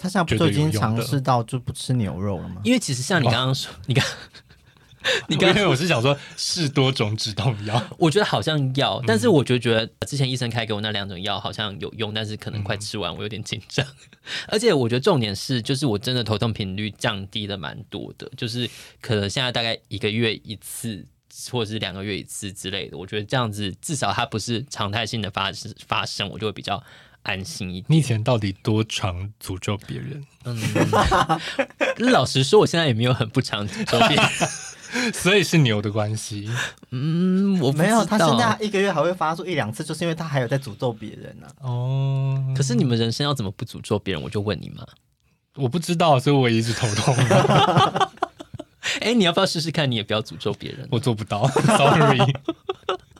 [0.06, 2.62] 他现在不就已经尝试到就不吃牛肉了吗？
[2.63, 4.06] 因为其实像你刚刚说，你刚
[5.28, 13.86] 你刚才我是想说试多种止痛药，我觉得好像要，但是我就觉得之前医生开给我那两种药好像有用，但是可能快吃完，我有点紧张。
[13.86, 18.70] 嗯、而且我觉得重点是，就是我真的头痛频率降低了蛮多的，就是
[19.02, 21.06] 可能现在大概一个月一次，
[21.52, 22.98] 或者是两个月一次之类的。
[22.98, 25.52] 我觉得这样子至少它不是常态性的发
[25.88, 26.84] 发生，我就会比较
[27.26, 27.86] 安心一点。
[27.90, 30.24] 你以前到底多常诅咒别人？
[30.46, 30.58] 嗯，
[32.12, 34.26] 老实说，我现在也没有很不常诅咒别人。
[35.14, 36.50] 所以是牛的关系，
[36.92, 38.06] 嗯，我没有。
[38.06, 41.68] 他现在一个月还会发出一两次，就是因为他还有在诅咒别人呢、啊。
[41.68, 44.24] 哦，可是你们人生要怎么不诅咒别人？
[44.24, 44.86] 我就问你嘛。
[45.56, 47.14] 我不知道，所以我一直头痛。
[49.02, 49.90] 哎、欸，你要不要试试看？
[49.92, 50.88] 你也不要诅咒别人。
[50.90, 52.20] 我做不到，sorry。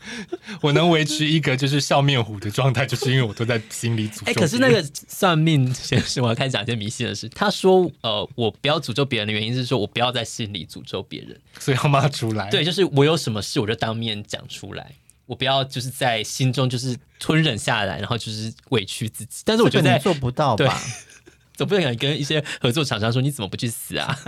[0.62, 4.24] 我能维持一个就是笑面虎的状态，就是因为我都在心里诅咒。
[4.26, 7.28] 哎、欸，可是那个算命先生，我要开始讲一些迷信的事。
[7.30, 12.50] 他说，呃，我不要诅咒别人的原因是说我不要在心里诅咒别人，所以要骂出来。
[12.50, 14.92] 对，就是我有什么事我就当面讲出来，
[15.26, 19.42] 我不要就是在心中就是吞忍下来，然后就是委屈自己。
[19.46, 20.82] 但是我觉得你做不到吧？
[21.56, 24.20] 总不能跟一些合作厂商说你怎么不去死啊？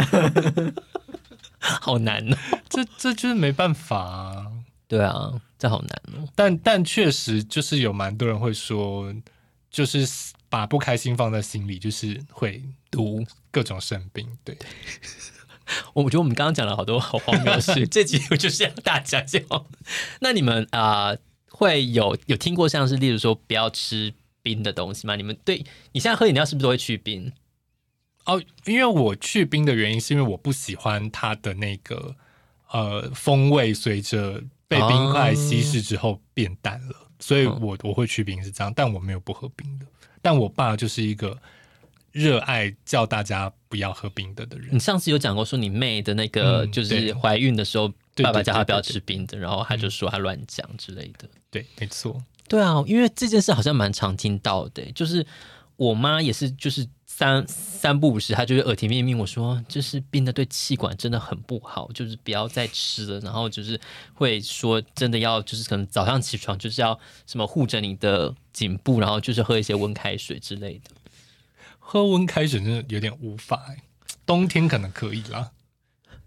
[1.60, 2.38] 好难哦，
[2.70, 4.46] 这这就是没办法啊。
[4.88, 6.28] 对啊，这好难哦。
[6.36, 9.14] 但但确实就是有蛮多人会说，
[9.70, 10.08] 就是
[10.50, 14.28] 把不开心放在心里，就是会毒各种生病。
[14.44, 14.68] 对，对
[15.94, 19.42] 我觉得我们刚刚讲了好多好荒谬的事， 这集我就是要大家讲。
[20.22, 25.16] 那你们啊、呃，会有有听过像是例如说不要吃冰的东西吗？
[25.16, 27.34] 你们对你现在喝饮料是不是都会去冰？
[28.26, 32.16] 哦，因为我去冰的原因是因为我不喜欢它的那个
[32.72, 34.44] 呃风味随着。
[34.68, 39.86] 被冰块稀释之后变淡了，哦、所以我我会去冰是这样，但我没有不喝冰的。
[40.22, 41.38] 但我爸就是一个
[42.12, 44.70] 热爱叫大家不要喝冰的的人。
[44.72, 47.88] 你上次有讲过说你妹的那个就是怀孕的时候，
[48.22, 51.30] 爸爸叫她不要吃冰的，然后她就说她乱讲之类的。
[51.50, 52.22] 对，没错。
[52.48, 55.26] 对啊，因为这件事好像蛮常听到的，就是
[55.76, 56.88] 我妈也是，就是。
[57.18, 63.20] 三三不五时，他就是耳提面命我说，就是冰的对气管真的很不好，就是不要再吃了。
[63.22, 63.80] 然后就是
[64.14, 70.92] 会说，真的要就是可能早上起床就是要什么护着你的颈部，然后就是喝一些温开水之类的。
[71.80, 73.66] 喝温开水真的有点无法，
[74.24, 75.54] 冬天可能可以啦。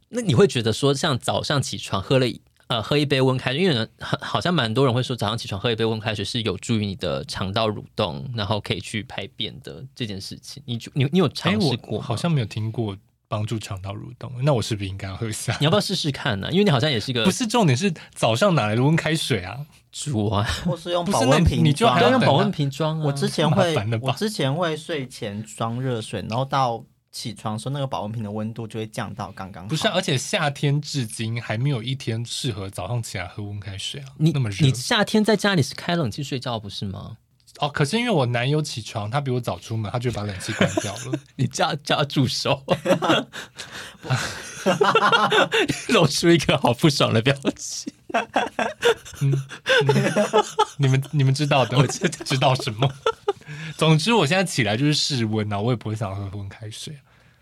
[0.08, 2.26] 那你会觉得说，像早上起床喝了？
[2.70, 10.62] 呃，喝一杯温开水，因为好好像蛮多人会说，早上起床喝一杯温开水是有助于你的肠道蠕动，然后可以去排便的这件事情。
[10.66, 12.00] 你你你有尝试过、欸？
[12.00, 15.56] 好像没有听过帮助肠道蠕动，那我是不是应该要喝一下？
[15.58, 16.50] 你要不要试试看呢、啊？
[16.52, 19.66] 因为你好像也是一个，不是重点是早上哪来的温开水啊？
[19.90, 23.04] 煮 啊，或是用保温瓶，你就要用保温瓶装啊。
[23.04, 26.84] 我之前会，我之前会睡前装热水，然后到。
[27.12, 29.68] 起床时候，那个保温瓶的温度就会降到刚刚好。
[29.68, 34.06] 不是、啊，而且夏天至今还没有一天适合早上起来喝温开水啊！
[34.16, 37.16] 你那么热，你夏天在家里是开冷气睡觉不是吗？
[37.58, 41.18] 哦，可是因为我男友起床，他比我早出门，他就把冷气关掉了。
[41.34, 42.64] 你叫叫他助手，
[45.90, 47.92] 露出一个好不爽的表情。
[48.12, 48.26] 嗯
[49.22, 49.34] 嗯、
[50.78, 52.90] 你们你们知道的，我 知道什么？
[53.76, 56.96] 总之，我现在起来就是室温啊，我也不会想喝温开水。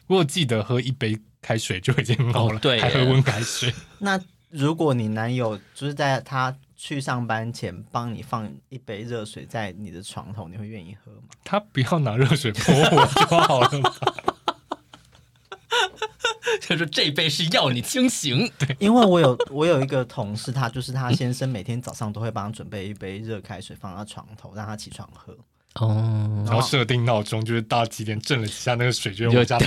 [0.07, 3.73] 不过记得喝一杯开水就已经很好了，哦、对，还喝温开水。
[3.99, 4.19] 那
[4.51, 11.29] 如果你男友就是在他去上班前帮你放一杯热水在你的床头，你会愿意喝吗？
[11.45, 13.93] 他不要拿热水泼我就好了吧。
[16.67, 18.51] 他 说这杯是要你清醒。
[18.59, 25.37] 对，因为我有我有一个同事，他就是他先生每天早上都会帮他准备一杯热开水放在床头，让他起床喝。
[25.75, 29.67] 哦，然后设定闹钟，就是到几点震了几下，那个水就往家倒。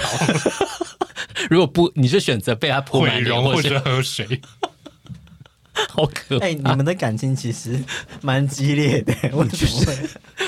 [1.50, 4.42] 如果不，你是选择被他泼满脸，或者喝水。
[5.90, 6.46] 好可怕！
[6.46, 7.82] 哎、欸，你们的感情其实
[8.22, 9.96] 蛮激烈的，我觉得。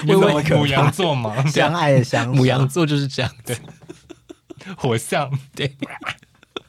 [0.06, 3.56] 因为母羊座嘛，相爱的相母羊座就是这样的。
[4.78, 5.76] 火象对，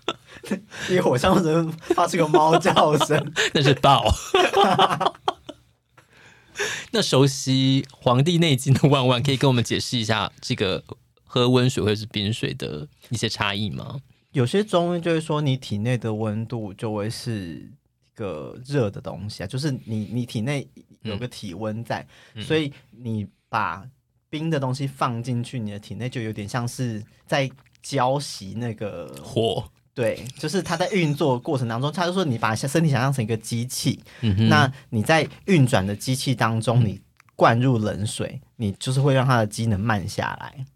[0.90, 4.14] 因为火象人发出个猫叫声， 那是豹。
[6.92, 10.84] 那熟悉《黄帝内经》的万万，可以跟我们解释一下这个
[11.24, 14.00] 喝温水或者是冰水的一些差异吗？
[14.30, 17.70] 有些中医就会说，你体内的温度就会是一
[18.14, 20.68] 个热的东西啊，就是你你体内
[21.02, 23.84] 有个体温在，嗯、所以你把
[24.30, 27.50] 冰的东西放进去，你的体内就有点像是在
[27.84, 29.62] 浇熄那个火。
[29.94, 37.00] 对，就是它在运作过程当中，他就说你把身体想象成一个机器，嗯、那你在运转的机器当中，你
[37.36, 40.66] 灌入冷水，嗯、你就是会让它的机能慢下来。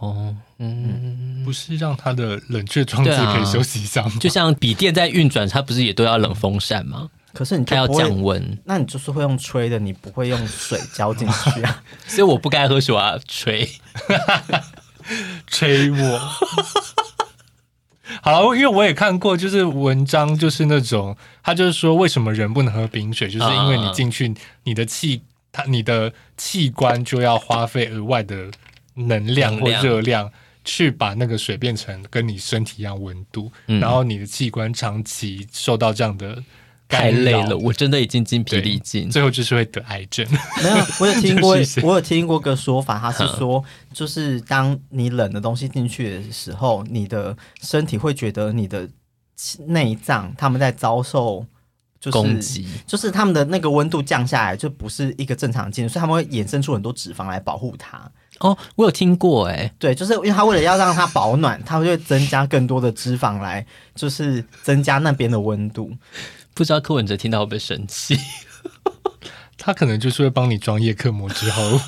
[0.00, 4.12] 哦，嗯，不是让它的冷却装置可以休息一下吗？
[4.20, 7.08] 就像笔电在运转，它不是也都要冷风扇吗？
[7.32, 11.82] 可是你它要降温，那你就是会用吹的，你不会用水浇进去啊？
[12.06, 13.66] 所以我不该喝水啊，吹，
[15.46, 16.18] 吹我。
[18.22, 24.32] 好，因为我也看过，就是文章，就是那种他就是说，为什么人不能喝冰水，就是因为你进去，
[24.64, 28.50] 你的气，它你的器官就要花费额外的
[28.94, 30.30] 能量或热量，
[30.64, 36.42] 去把那个水变成跟你身体一样温度，嗯，然后你的器官长期受到这样的。
[36.88, 40.26] 太累了，我真的已经精疲力尽，最后就是会得癌症。
[40.62, 48.88] 没有，我有听过， 我有听过个说法，他是说，就是当你冷的东西进去的时候，你的身体会觉得你的
[49.66, 51.44] 内脏他们在遭受
[51.98, 58.00] 就是攻击，就是他们的那个温度降下来，就不是一个正常的进，所以他们会衍生出很多脂肪来保护它。
[58.38, 65.90] 哦，我有听过，哎，对，就是因为他为了要让它保暖，它会增加更多的脂肪来，就是增加那边的温度。
[66.56, 68.18] 不知道柯文哲听到会不会生气？
[69.58, 71.78] 他可能就是会帮你装叶克膜之后，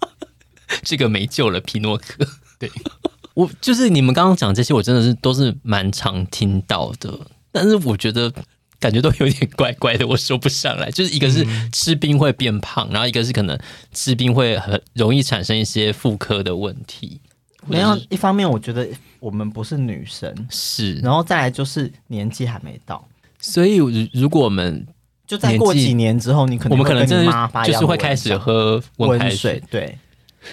[0.84, 2.26] 这个没救了，皮诺克。
[2.58, 2.70] 对，
[3.32, 7.18] 我就是你们刚刚讲这些，我真的是都是蛮常听到的，
[7.50, 8.30] 但是我觉得
[8.78, 10.90] 感觉都有点怪怪的，我说不上来。
[10.90, 13.58] 就是一个是吃冰会变胖，嗯、然后一个是可能
[13.92, 17.22] 吃冰会很容易产生一些妇科的问题。
[17.66, 18.86] 没有，一方面我觉得
[19.20, 23.08] 我们不是女生，是，然后再来就是年纪还没到。
[23.46, 23.76] 所以，
[24.14, 24.86] 如果我们
[25.26, 29.62] 就再过几年之后，你可能我们可能真的就是会开始喝温开水。
[29.70, 29.98] 对，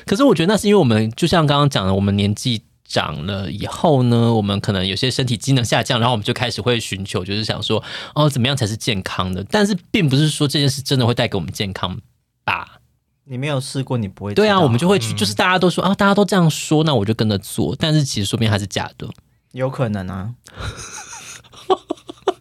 [0.05, 7.81] 可是我觉得那是因为我们就像刚刚讲的，我们年纪长了以后呢，我们可能有些身体机能下降，然后我们就开始会寻求，就是想说，
[8.13, 9.41] 哦，怎么样才是健康的？
[9.49, 11.97] 但是，并不是说这件事真的会带给我们健康
[12.43, 12.81] 吧？
[13.23, 14.33] 你没有试过，你不会。
[14.33, 17.73] 对啊，我们就会去，就是大家都说啊，大家都这样说，那我就跟着做。
[17.79, 19.07] 但是其实说不定还是假的，
[19.53, 20.33] 有可能啊。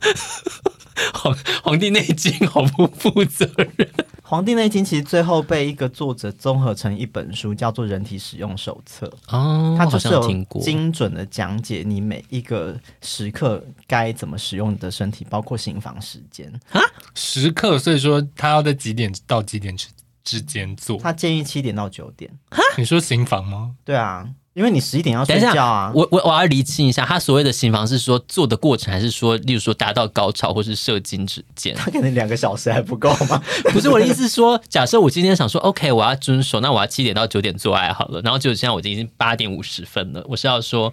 [1.14, 3.90] 黄黄帝内经好不负责任。
[4.22, 16.80] 黄帝内经其实最后被一个作者综合成一本书，叫做《人体使用手册》哦，它就是有精准的讲解你每一个时刻该怎么使用你的身体，包括行房时间啊，
[17.14, 19.88] 时刻，所以说他要在几点到几点之
[20.22, 20.96] 之间做？
[20.98, 22.30] 他建议七点到九点。
[22.78, 23.74] 你说行房吗？
[23.84, 24.28] 对啊。
[24.54, 25.92] 因为你十一点要睡觉啊！
[25.94, 31.72] 我我我要厘清一下，他所谓的行房是说做的过程，还是说，例如说达到高潮或是射精之间？
[31.76, 33.40] 他可能两个小时还不够吗？
[33.72, 40.92] 不是我的意思是说，假设我今天想说，OK，我要遵守，那我要七点到九点做爱好了，然后就现在我已经八点五十分了，我是要说，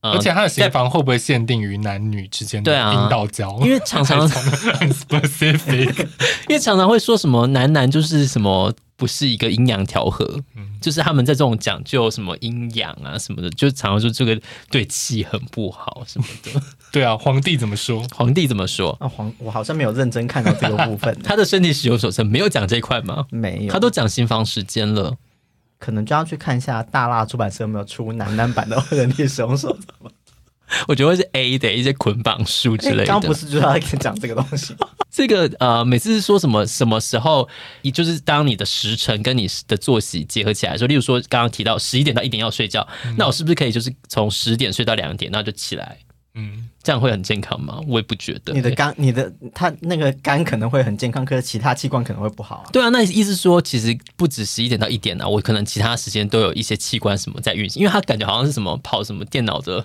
[0.00, 3.58] 而且他的行房会不会限定于男女之间的阴道交？
[3.62, 6.06] 因为常常 很 specific，
[6.48, 8.72] 因为常常会说什么男男就是什么。
[9.02, 16.62] 不是一个阴阳调和，嗯，就是他们在这种讲究什么阴阳啊什么的，就常常说这个对气很不好什么的。
[16.92, 18.06] 对啊，皇帝怎么说？
[18.14, 18.96] 皇帝怎么说？
[19.00, 21.12] 啊，皇我好像没有认真看到这个部分。
[21.24, 23.26] 他的身体使用手册没有讲这一块吗？
[23.32, 25.16] 没有，他都讲新房时间了，
[25.80, 29.86] 可能就要去看一下大蜡出版社有没有出男男版的人体使用手册。
[30.88, 33.04] 我觉得会是 A 的一些捆绑书之类的。
[33.06, 34.74] 刚不是就要讲这个东西？
[35.10, 37.46] 这个呃，每次是说什么什么时候，
[37.82, 45.98] 也就是当你的时辰跟你的作息结合起来的时候，例如说刚刚提到十一点到一点要睡觉，嗯，那我是不是可以就是从十点睡到两点，那就起来？
[46.34, 47.78] 嗯，这样会很健康吗？
[47.86, 48.54] 我也不觉得。
[48.54, 52.70] 你的肝，你的他那个肝可能会很健康，可是其他器官可能会不好啊。
[52.72, 59.84] 对啊，那意思说其实不止十一点到一点啊，我可能其他时间都有一些器官什么在运行，因为他感觉好像是什么跑什么电脑的。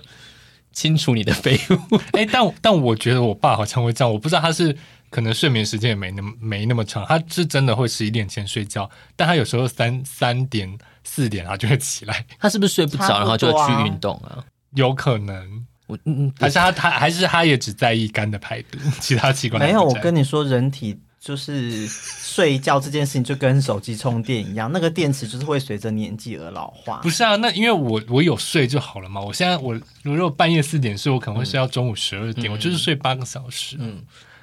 [0.72, 1.96] 清除你的废物。
[2.12, 4.76] 哎、欸，但但我觉得我爸好像会这样，我不知道他是
[5.10, 12.24] 可能睡眠时间也没那么没那么长，他是真的会十一点前睡觉，但他有时候三三点四点他就会起来。
[12.38, 14.44] 他是不是睡不着，然后就会去运动啊？
[14.74, 19.82] 有可能，我嗯嗯，还是他他还是他也只在意肝的排毒，其他器官没有。
[19.82, 21.00] 我跟你说，人体。
[21.20, 26.98] 就是睡觉这件事情就跟手机充电一样，那个电池就是会随着年纪而老化。
[26.98, 29.20] 不是啊，那因为我我有睡就好了嘛。
[29.20, 33.76] 我现在我如果半夜四点睡，我可能会睡到中午十二点，嗯，我就是睡八个小时。
[33.80, 34.00] 嗯，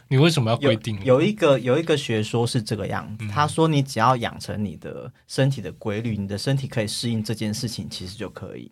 [0.09, 0.99] 你为什么要规定？
[1.05, 8.69] 有，有一个有一个学说是这个样子，嗯，他说你只要养成你的身体的规律，你的身体可以适应这件事情，其实就可以。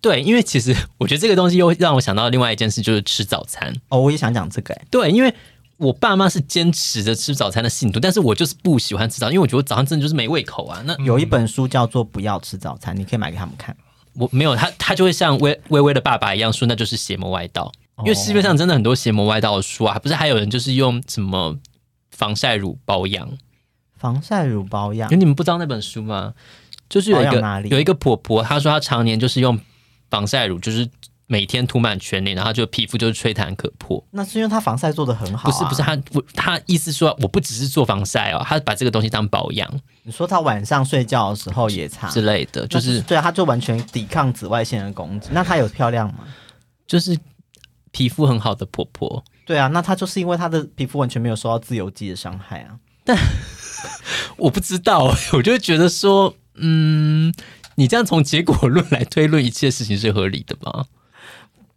[0.00, 3.74] 对，因为其实我觉得这个东西又让我想到另外一件事，就是吃早餐。
[3.88, 4.80] 哦，我也想讲这个。
[4.90, 5.34] 对，因为。
[5.78, 10.82] 我爸妈是坚持着吃早餐的信徒，但是我就是不喜欢吃早餐，因为我觉得早上真的就是没胃口啊。
[10.86, 13.76] 那有一本书叫做《不要吃早餐》，你可以买给他们看。
[14.14, 17.70] 我没有他，他就会像微微微的爸爸一样说，那就是邪魔外道。
[17.98, 21.56] 因为市面上真的很多邪魔外道的书啊，不是还有人就是用什么
[22.10, 23.28] 防晒乳保养？
[23.98, 25.10] 防晒乳保养？
[25.10, 26.32] 因为你们不知道那本书吗？
[26.88, 29.60] 就是有一个有一个婆婆，她说她常年就是用
[30.08, 30.88] 防晒乳，就是。
[31.26, 34.04] 每天涂满全脸，然后就皮肤就是吹弹可破。
[34.12, 35.52] 那是因为他防晒做的很好、啊。
[35.52, 39.68] 不是不是，他不他意思说我不只是做防晒哦，他把这个东西当保养。
[40.04, 45.30] 你说他晚上睡觉的时候也擦之类的，就是对啊，他就完全抵抗紫外线的攻击。
[45.32, 46.20] 那他有漂亮吗？
[46.86, 47.18] 就是
[47.90, 49.24] 皮肤很好的婆婆。
[49.44, 52.78] 对啊，那她就是因为她的皮肤完全没有受到自由基的伤害啊。
[53.04, 53.16] 但
[54.36, 57.32] 我不知道，我就觉得说，嗯，
[57.76, 60.86] 你这样从结果论来推论一切事情是合理的吗？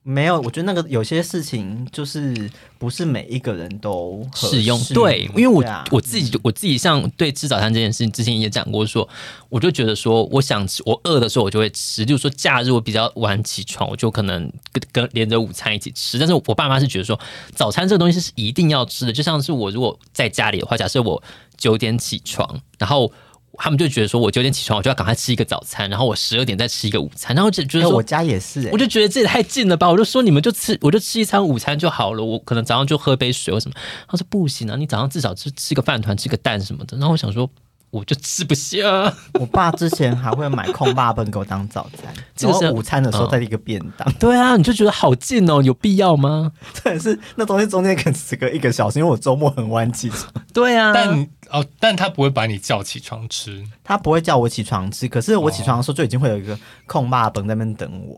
[0.02, 4.82] 没有，我觉得那个有些事情就是不是每一个人都适用。
[4.94, 9.10] 对，因为我、啊、我自己我自己像对吃早餐这件事情，之前也讲过说，说
[9.50, 12.06] 我就觉得说，我想吃，我饿的时候我就会吃。
[12.06, 16.18] 就是说，假日我比较晚起床，我就可能跟跟连着午餐一起吃。
[16.18, 17.20] 但是我爸妈是觉得说，
[17.54, 19.14] 早餐这个东西是一定要吃的。
[19.14, 21.22] 就像是我如果在家里的话，假设我
[21.58, 23.12] 九点起床，然后。
[23.60, 33.76] 他们就觉得说，我九点起床，我就要赶快吃一个早餐，然后我十二点再吃一个午餐，然后就觉得说，我家也是、欸，我就觉得这也太近了吧，我就说你们就吃，我就吃一餐午餐就好了，我可能早上就喝杯水或什么。
[34.08, 36.98] 他说不行啊，你早上至少吃吃个饭团，吃个蛋什么的。
[36.98, 37.50] 然后我想说。
[37.92, 38.80] 我就吃不下。
[39.40, 44.14] 我爸之前还会买空霸本给我当早餐， 这个是午餐的时候再一个便当、嗯。
[44.20, 46.52] 对啊，你就觉得好近哦，有必要吗？
[46.84, 50.32] 对，是那东西中间可能只隔一个小时，因为我周末很晚起床。
[50.54, 55.08] 对啊，但哦，但他不会把你叫起床吃，他不会叫我起床吃。
[55.08, 58.16] 可是我起床的时候就已经会有一个空霸本在那边等我。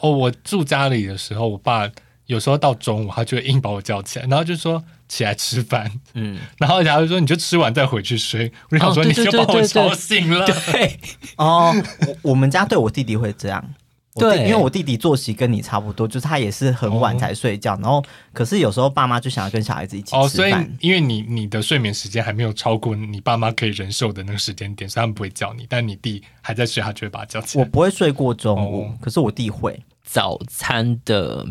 [0.00, 1.88] 哦，我住家里的时候，我爸
[2.28, 4.82] 有时候到中午，他就会硬把我叫起来，然后就说。
[5.08, 11.00] 起来吃饭，嗯，然后假如说你就吃完再回去睡，我就想说你就把我吵醒了，对，
[11.38, 11.74] 哦，
[12.06, 13.74] 我我们家对我弟弟会这样，
[14.16, 18.04] 对，因为我弟弟作息跟你差不多，就是他也是很晚才睡觉，然后
[18.34, 27.64] 可是有时候爸妈就想要跟小孩子一起吃饭，哦，所以因为你你的睡眠时间还没有超过你爸妈可以忍受的那个时间点，所以他们不会叫你，但你弟还在睡，他就会把他叫起来。
[27.64, 29.82] 我不会睡过中午，可是我弟会。
[30.04, 31.46] 早餐的。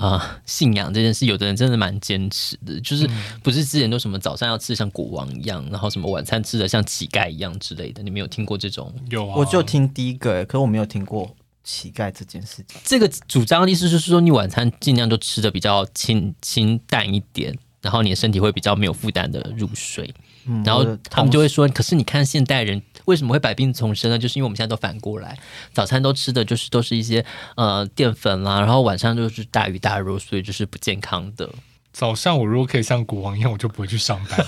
[0.00, 3.06] 啊、呃，信仰这件事，有的人真的蛮坚持的，就是
[3.42, 8.94] 不是之前都什么早上要吃像国王一样，然后什么晚餐吃的像乞丐一样之类的，你没有听过这种？
[9.10, 12.80] 有啊，我就听第一个，可是我没有听过乞丐这件事情。
[12.82, 20.14] 这个主张的意思就是说，你晚餐尽量都吃的比较清清淡一点，然后你的身体会比较没有负担的入睡。
[20.46, 22.82] 嗯、然后他们就会说，可是你看现代人。
[23.06, 24.16] 为什么会百病丛生呢？
[24.16, 25.36] 就是因为我们现在都反过来，
[25.72, 27.24] 早餐都吃的就是都是一些
[27.56, 31.48] 呃淀粉啦，然后晚上就是大鱼大肉，所以就是不健康的。
[31.92, 34.46] 早上我如果可以像国王一样，我就不会去上班。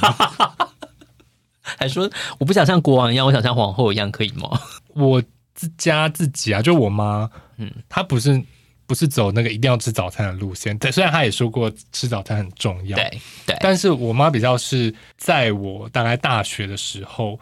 [1.61, 4.61] 还说我不想像国王一样，我想像皇后一样，可以吗？
[4.89, 5.21] 我
[5.55, 8.45] 自家自己啊，就我妈，嗯，她不是
[8.87, 10.77] 不是走那个一定要吃早餐的路线。
[10.79, 17.39] 对，虽然他也说过吃早餐很重要，对对，但是我妈比较是在我大概大学的时候。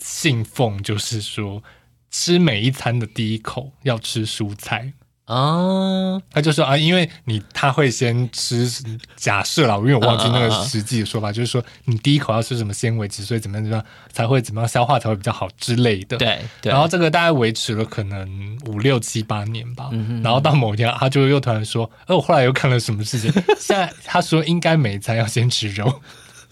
[0.00, 1.62] 信奉就是说，
[2.10, 4.92] 吃每一餐的第一口要吃蔬菜
[5.24, 6.20] 啊。
[6.30, 8.68] 他就说啊，因为你他会先吃，
[9.16, 16.16] 假设啦，因为我忘记那个实际的说法，就是说你第一口要吃什么纤维质，所以怎么样怎么样才会怎么样消化才会比较好之类的。
[16.16, 19.90] 对，然后这个大概维持了可能五六七八年吧。
[20.22, 23.32] 然后到某一天，他就又突然说，哎，我后来又看了什么事情？
[23.58, 26.00] 现在他说应该每一餐要先吃肉。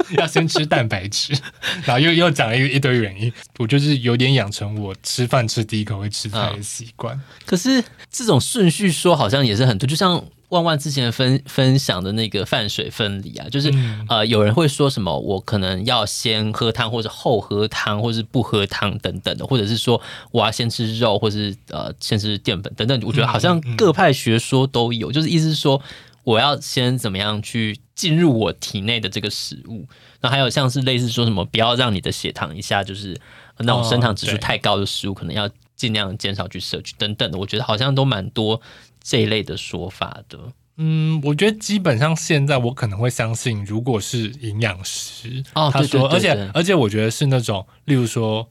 [0.19, 1.33] 要先吃蛋白质，
[1.85, 7.21] 然后又又讲了一一堆原因，我就是有点养成我吃饭吃第一口会吃菜的习惯。
[7.47, 20.01] 可是这种顺序说好像也是很多，就像万万之前分分享的那个饭水分离啊，就是、嗯、呃有人会说什么我可能要先喝汤或者后喝汤，或是不喝汤等等的，或者是说
[20.31, 23.01] 我要先吃肉，或是呃先吃淀粉等等。
[23.05, 25.81] 我觉得好像各派学说都有，就是意思是说。
[26.25, 29.87] 我要先怎么样去进入我体内的这个食物？
[30.21, 33.21] 那还有像是类似说什么，不要让你的血糖一下就是
[33.59, 37.39] 那种升糖指数太高的食物，可能要尽量减少去摄取等等的。
[37.39, 38.61] 我觉得好像都蛮多
[39.03, 40.39] 这一类的说法的。
[40.77, 48.49] 嗯，我觉得基本上现在我可能会相信，如果是营养师哦，他说，而且而且我觉得是那种，例如说。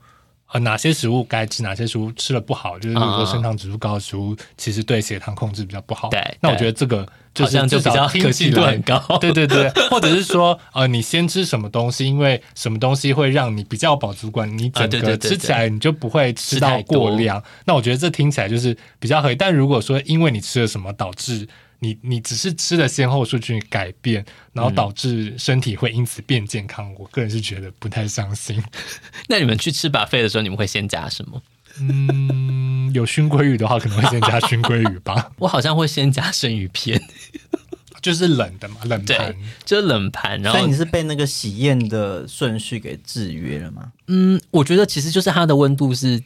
[0.52, 6.10] 呃，哪些食物该吃，哪些食物吃了不好，就是比如说升糖指数高的食物，其实对血糖控制比较不好。
[6.10, 9.00] 对，那我觉得这个就是就比较可信度很高。
[9.22, 17.42] 对对对，或者是说，呃，你先吃什么东西，因为什么东西会让你比较饱足感，你整个吃起来你就不会吃到过量。
[17.66, 19.36] 那我觉得这听起来就是比较合理。
[19.36, 21.48] 但如果说因为你吃了什么导致
[21.84, 24.24] 你你只是吃的先后顺序改变，
[24.54, 28.64] 然后导致身体会因此变健康，嗯、我个人是觉得不太相信。
[29.28, 31.42] 那你们去吃 buffet 的时候，你们会先加什么？
[31.80, 35.32] 嗯，有熏鲑鱼的话，可能会先加熏鲑鱼吧。
[35.40, 37.02] 我好像会先加生鱼片，
[38.00, 40.40] 就是冷的嘛，冷盘，就是冷盘。
[40.40, 43.92] 然后所以你是被那个喜宴的顺序给制约了吗？
[44.06, 46.22] 嗯，我觉得其实就是它的温度是。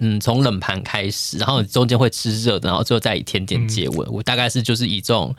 [0.00, 4.06] 嗯，从冷盘开始，然后中间会吃热的，然后最后再以甜点结尾。
[4.06, 5.34] 嗯、我大概是就是以这种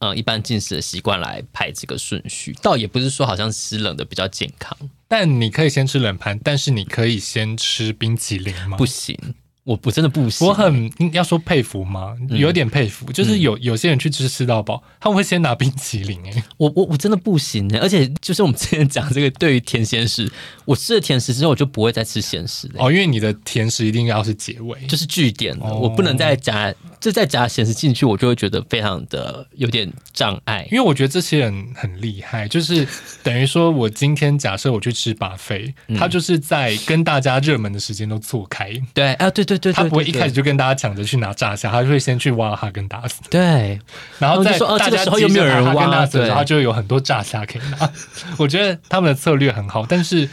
[0.00, 4.76] 呃一般进食的习惯来排这个顺序，倒也不是说好像吃冷的比较健康。
[5.08, 8.76] 但你可以先吃冷盘，但是你可以先吃冰淇淋吗？
[8.76, 9.16] 不行。
[9.64, 12.14] 我我真的不行，我很要说佩服吗？
[12.30, 20.30] 有点佩服，嗯、就是有有些人去吃吃到饱，他们会先拿冰淇淋哎，我我我真的不行哎，而且就是我们之前讲这个，对于甜咸食，
[20.64, 26.74] 我吃了甜食之后，我就不会再吃咸食哦，因为你的甜食一定要是结尾，就是句点，哦、我不能再加。
[27.00, 30.68] 就再加咸食进去，我就会觉得非常的有点障碍。
[30.70, 32.86] 因为我觉得这些人很厉害，就是
[33.24, 38.70] 等于说我今天假设我去吃 buffet，他就是在跟大家热门的时间都错开。
[38.92, 43.20] 对啊，对对对，他不会一开始就跟大家抢着去拿炸虾，他就会先去挖哈根达斯。
[43.30, 43.78] 对，
[44.18, 47.90] 然后再说哦，这个时候又没有人挖，然后就有很多炸虾可以拿。
[48.38, 50.28] 我觉得他们的策略很好，但是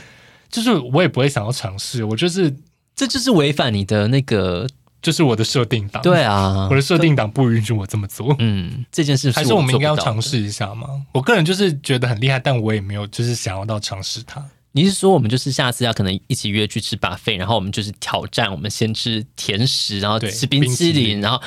[0.49, 2.53] 就是我也不会想要尝试，我就是
[2.95, 4.67] 这就是违反你的那个。
[4.99, 8.35] 就是我的设定档，对啊， 我的设定档不允许我这么做。
[8.39, 10.87] 嗯，这件事还是我们应该要尝试一下吗？
[11.13, 14.43] 我个人就是觉得很厉害，但我也没有就是想要到尝试它。
[14.77, 21.41] 你是说我们就是下次要可能一起约去吃 buffet，然后我们就是挑战，我们先吃甜食，然后吃冰淇淋，淇淋然后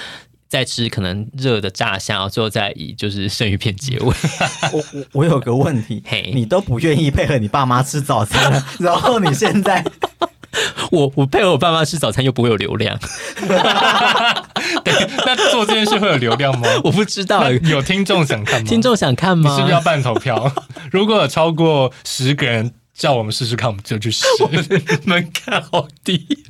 [0.48, 4.06] 再吃可能热的炸虾，然后最后再以就是生鱼片结尾。
[4.08, 4.14] 我
[4.72, 9.84] 我我有个问题， 嘿，你都不愿意配合你爸妈吃早餐，然后你现在。
[10.90, 12.98] 我我配合我爸妈吃早餐又不会有流量，
[14.82, 14.92] 对，
[15.24, 16.66] 那做这件事会有流量吗？
[16.82, 18.66] 我不知道，有听众想看吗？
[18.68, 19.48] 听众想看吗？
[19.48, 20.52] 你是不是要办投票？
[20.90, 24.26] 如果有超过十个人叫我们试试看，我们就去试。
[25.04, 26.44] 门槛好低，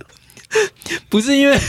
[1.08, 1.56] 不是因为。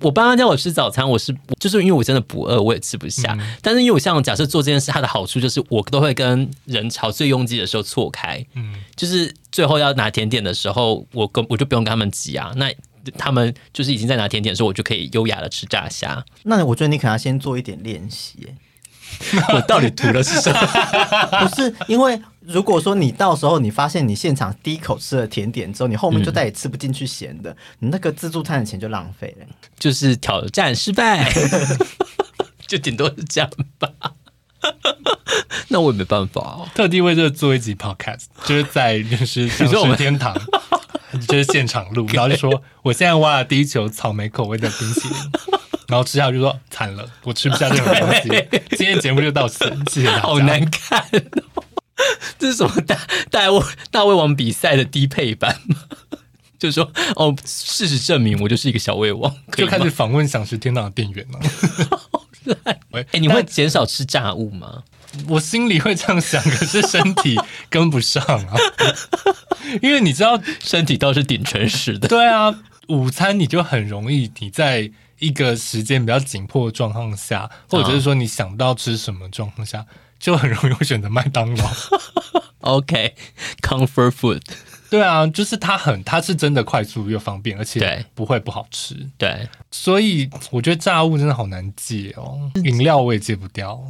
[0.00, 3.36] 我爸妈叫我吃早餐，我是就是因为我真的不饿，我也吃不下。
[3.38, 12.52] 嗯、但是因为我像假设做这件事，它的好处就是我都会跟人潮最拥挤的时候错开，嗯，就是最后要拿甜点的时候，我跟我就不用跟他们挤啊。
[12.56, 12.72] 那
[13.16, 16.24] 他们就是已经在拿甜点的时候，我就可以优雅的吃炸虾。
[16.42, 18.48] 那我觉得你可能要先做一点练习。
[19.54, 21.46] 我到底图的是什么？
[21.46, 22.20] 不是因为。
[22.44, 29.46] 如果说你到时候你发现你现场第一口吃了甜点之后，你后面就再也吃不进去咸的，嗯、你那个自助餐的钱就浪费了，
[29.78, 31.32] 就是挑战失败，
[32.66, 33.88] 就顶多是这样吧。
[35.68, 40.36] 那我也没办法 哦，特地为这做一集 podcast，就是在就是你说我们天堂，
[41.28, 45.18] 就是现场录，然后就说我现在挖了第一球草莓口味的冰淇淋，
[45.88, 48.28] 然后吃下去就说惨了，我吃不下任何东西。
[48.76, 50.20] 今天节目就到此，谢谢大家。
[50.22, 51.04] 好难看。
[52.38, 52.98] 这是什么大
[53.30, 55.76] 大胃大胃王比赛的低配版吗？
[56.58, 61.40] 就是说，哦，事实证明我就是一个小胃王，就开始访问想食天堂的店员了。
[62.64, 62.78] 哎、
[63.10, 64.84] 欸，你会减少吃炸物吗？
[65.28, 67.36] 我心里会这样想，可是身体
[67.68, 68.54] 跟不上啊。
[69.82, 72.06] 因为你知道，身体倒是挺诚实的。
[72.06, 72.54] 对啊，
[72.88, 79.84] 午餐你就很容易，你在一个时间比较紧迫的状况下，或者是说你想到吃什么状况下。
[80.22, 81.70] 就很容易会选择麦当劳。
[82.62, 84.40] OK，comfort、okay, food。
[84.88, 88.94] 对啊，就是它很，它是真的快速又方便，而且不会不好吃。
[89.18, 92.52] 对，所以我觉得炸物真的好难戒哦。
[92.62, 93.82] 饮料我也戒不掉，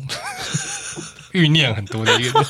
[1.32, 2.46] 欲念很多的一个。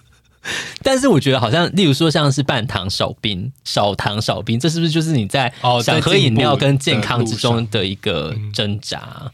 [0.82, 5.52] 但是我觉得好像，例如说像是半糖少冰、少糖少冰，这是不是就是你在
[5.84, 9.24] 想喝饮料跟健康之中的一个挣扎？
[9.24, 9.30] 嗯、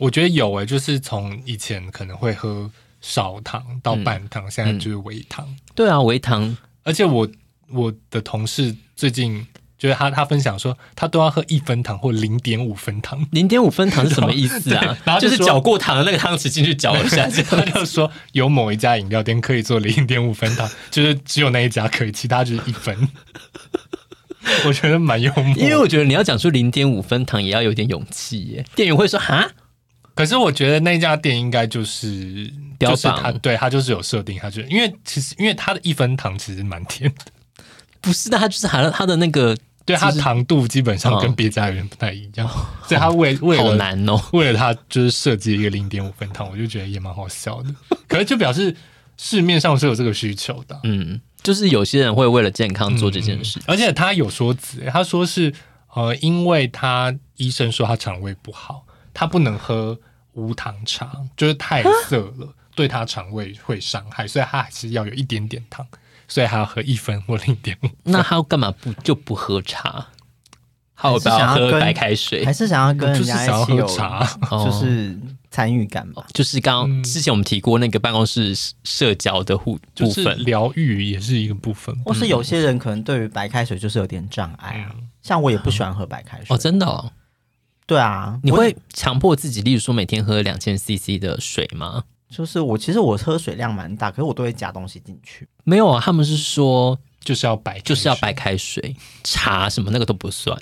[0.00, 2.70] 我觉得有诶、欸，就是从以前可能会喝。
[3.02, 5.46] 少糖到半糖，嗯、现在就是微糖。
[5.74, 6.56] 对啊，微糖。
[6.84, 7.28] 而且我
[7.70, 9.46] 我的同事最近
[9.76, 13.26] 就是他他分享说，他都要喝一分糖或零点五分糖。
[13.32, 14.96] 零点五分糖是什么意思啊？
[15.04, 22.96] 然后就，就是搅过糖的那个汤匙进去搅一下， 他就说有某一家饮料店可以做零点五分糖， 就是只有那一家可以，其他就是一分。
[24.66, 28.64] 我觉得蛮幽默，因为我觉得你要讲出零点五分糖也要有点勇气耶。
[28.74, 29.48] 店员会说哈？
[30.14, 32.52] 可是我觉得那家店应该就是
[32.88, 37.32] 标榜他，对他就是有设定，他就因为其实因为他的一分糖其实蛮甜的，
[38.00, 39.56] 不是的，他就是含了他的那个，
[39.86, 47.74] 对他糖度基本上跟别家有点不太一样，哦、所以他为为了好难哦，为了他就是设计一个零点五分糖，我就觉得也蛮好笑的。
[48.08, 48.76] 可是就表示
[49.16, 55.52] 市面上是有这个需求的，嗯，就是有些人会为了健康做这件事，嗯、而且他有说辞，他说是
[55.94, 58.84] 呃，因为他医生说他肠胃不好。
[59.14, 59.98] 他不能喝
[60.32, 65.86] 无糖茶，就是太涩了，蛤对他肠胃会伤害，所以他还是要有一点点糖，
[66.28, 67.88] 所以还要喝一分或零点五。
[68.04, 70.08] 那他干嘛不就不喝茶？
[70.94, 72.44] 他要不要喝白开水？
[72.44, 74.24] 还是想要跟人家一起有茶？
[74.50, 75.18] 就是
[75.50, 76.24] 参与感吧。
[76.32, 78.54] 就是刚刚之前我们提过那个办公室
[78.84, 81.92] 社交的互部分，疗愈也是一个部分。
[82.04, 86.46] 或是有些人可能对于白开水就是有点障碍啊，像我也不喜欢喝白开水。
[86.50, 87.10] 哦，真的哦？
[87.84, 92.04] 对啊，你会强迫自己，例如说每天喝两千 CC 的水吗？
[92.32, 95.46] 就是我其实我喝水量蛮大，可是我都会加东西进去。
[95.64, 100.58] 没有啊，他们是说就是要白，就是要白开水，茶什么那个都不算。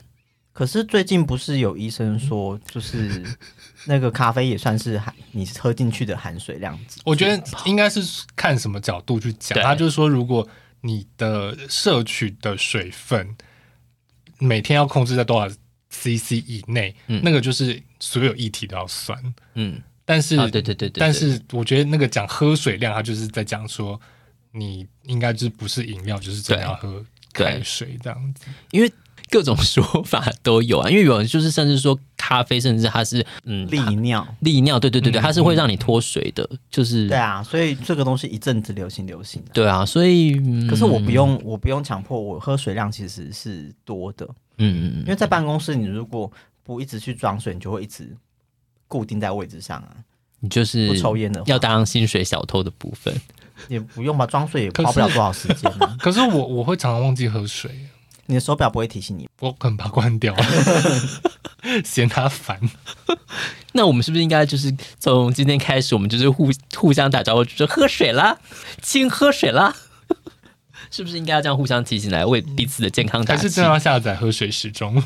[0.53, 3.25] 可是最近不是有医生说，就是
[3.87, 6.79] 那个咖啡也算是含你喝进去的含水量。
[7.05, 8.03] 我觉得应该是
[8.35, 9.59] 看什么角度去讲。
[9.63, 10.47] 他就是说，如果
[10.81, 13.37] 你的摄取的水分
[14.39, 15.49] 每天要控制在多少
[15.89, 19.19] CC 以内，嗯，那个就是所有液体都要算。
[19.55, 19.81] 嗯。
[20.11, 24.01] 但是，对对对对，但是我觉得那个讲喝水量，他就是在讲说，
[24.51, 28.47] 你应该就是不是饮料，就是真的要喝开水这样子。
[28.73, 28.93] 因为
[29.31, 40.35] 各种说法都有啊，因为有人就是甚至说咖啡，甚至它是嗯利尿，利尿，对对对对，它是会让你脱水的，就是对啊，所以这个东西一阵子流行流行的，对啊，所以
[40.69, 44.27] 可是我不用我不用强迫我喝水量其实是多的，
[44.59, 46.29] 嗯嗯，因为在办公室你如果
[46.65, 48.13] 不一直去装水，你就会一直。
[48.91, 49.89] 固定在位置上啊，
[50.41, 53.15] 你就是不抽烟的，要当薪水小偷的部分
[53.69, 55.71] 也不用吧，装睡也花不了多少时间。
[56.01, 57.71] 可是我我会常常忘记喝水，
[58.27, 59.29] 你的手表不会提醒你？
[59.39, 60.35] 我可能把它关掉，
[61.85, 62.59] 嫌它烦。
[63.73, 68.39] 那我们是不是应该就是从今天开始，我们就是互互相打招呼，就是喝水啦，
[68.83, 69.77] 亲喝水啦，
[70.91, 73.43] 是不是应该要这样互相提醒来为彼此的健康打气？
[73.43, 75.01] 还是真的要下载喝水时钟？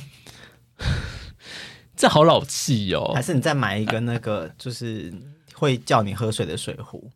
[1.97, 3.13] 这好老气哦！
[3.15, 5.13] 还是你再买一个那个，就是
[5.55, 7.11] 会叫你喝水的水壶？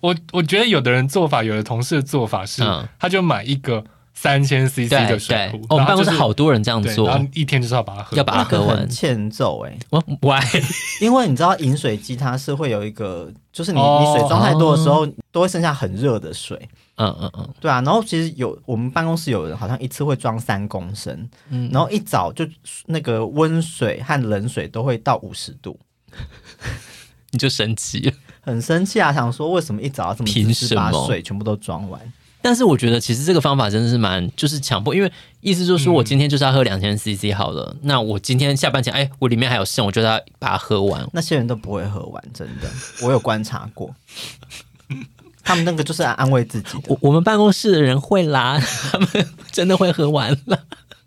[0.00, 2.62] 我我觉得有的人做法，有的同事的做法是，
[2.98, 3.84] 他就买一个
[4.14, 5.60] 三千 CC 的水壶。
[5.68, 8.88] 我们办公室好多人这样做，然后一天就是要把它喝，要把它喝完。
[8.88, 9.76] 欠揍哎
[10.20, 10.40] ！Why？
[11.02, 16.68] 因为你知道饮水机它是会有一个，就是你你水装太多的时候，都会剩下很热的水。
[16.98, 22.46] 嗯嗯嗯，对啊，然后其实有我们办公室有人好像一次会装三公升，嗯，然后一早就
[22.86, 25.78] 那个温水和冷水都会到五十度，
[27.30, 32.00] 你就生气了， 很生气啊，想说为什么一早要这么凭什么把水全部都装完？
[32.40, 41.04] 但是我觉得其实这个方法真的是蛮就是强迫，因为意思就是说我今天就是要喝两千 CC 好了，嗯、那我今天下班前哎我里面还有剩，我就要把它喝完。
[41.12, 42.70] 那些人都不会喝完，真的，
[43.02, 43.92] 我有观察过。
[45.48, 46.76] 他们那个就是来安慰自己。
[46.86, 48.60] 我我们办公室的人会啦，
[48.92, 49.08] 他们
[49.50, 50.62] 真的会喝完了。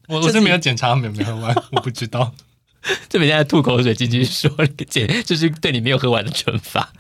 [0.08, 2.34] 我我是没有检查他们有没有喝完，我不知道。
[3.08, 6.92] 这边现在吐口水，进去说那个检， 就是对你没有喝完的惩罚。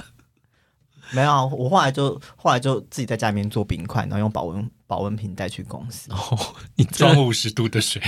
[1.09, 6.11] 没有，我后来就后来就自己在家里面做冰块，然后用保温保温瓶带去公司。
[6.11, 6.37] 哦，
[6.75, 7.99] 你装五十度的水，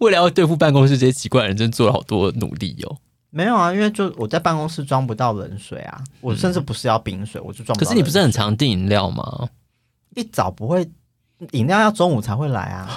[0.00, 2.98] 为了要对付办公室这些奇怪的人，真做了好多努力哟、哦。
[3.30, 7.86] 没有啊，因为就我在办公室装不到冷水啊，我甚至不是要冰水，嗯、我就装不到。
[7.86, 9.48] 可是你不是很常订饮料吗？
[10.14, 10.88] 一早不会，
[11.52, 12.88] 饮料要中午才会来啊。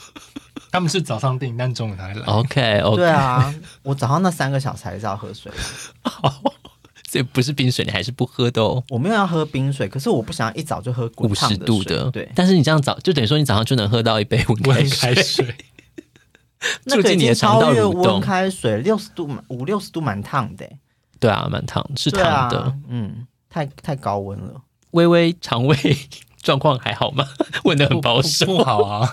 [0.72, 2.22] 他们是早上订，但中午才来。
[2.26, 2.96] OK OK。
[2.96, 5.52] 对啊，我早上那三个小时还是要喝水。
[7.08, 8.82] 所以不是冰水，你还是不喝的哦。
[8.88, 12.10] 我没有要喝冰水，可是我不想要一早就喝五十度的。
[12.10, 15.54] 对，但是你这样早就等于说你早上就能喝到一杯温开水。
[16.84, 20.68] 那个已经超越温开水，六十度五六十度蛮烫的。
[21.18, 22.74] 对啊，蛮烫，是烫的。
[22.88, 24.62] 嗯，太太高温了。
[24.92, 25.76] 微微肠胃
[26.42, 27.26] 状况还好吗？
[27.64, 28.46] 问的很保守。
[28.46, 29.08] 不好啊。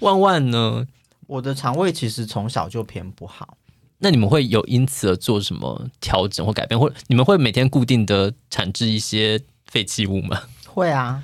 [0.00, 0.86] 万万呢？
[1.26, 3.56] 我的肠胃其实从小就偏不好。
[3.98, 6.78] 那你们会有因此而做什么调整或改变？
[6.78, 10.40] 或你们会每天固定的产制一些废弃物吗？
[10.66, 11.20] 会啊，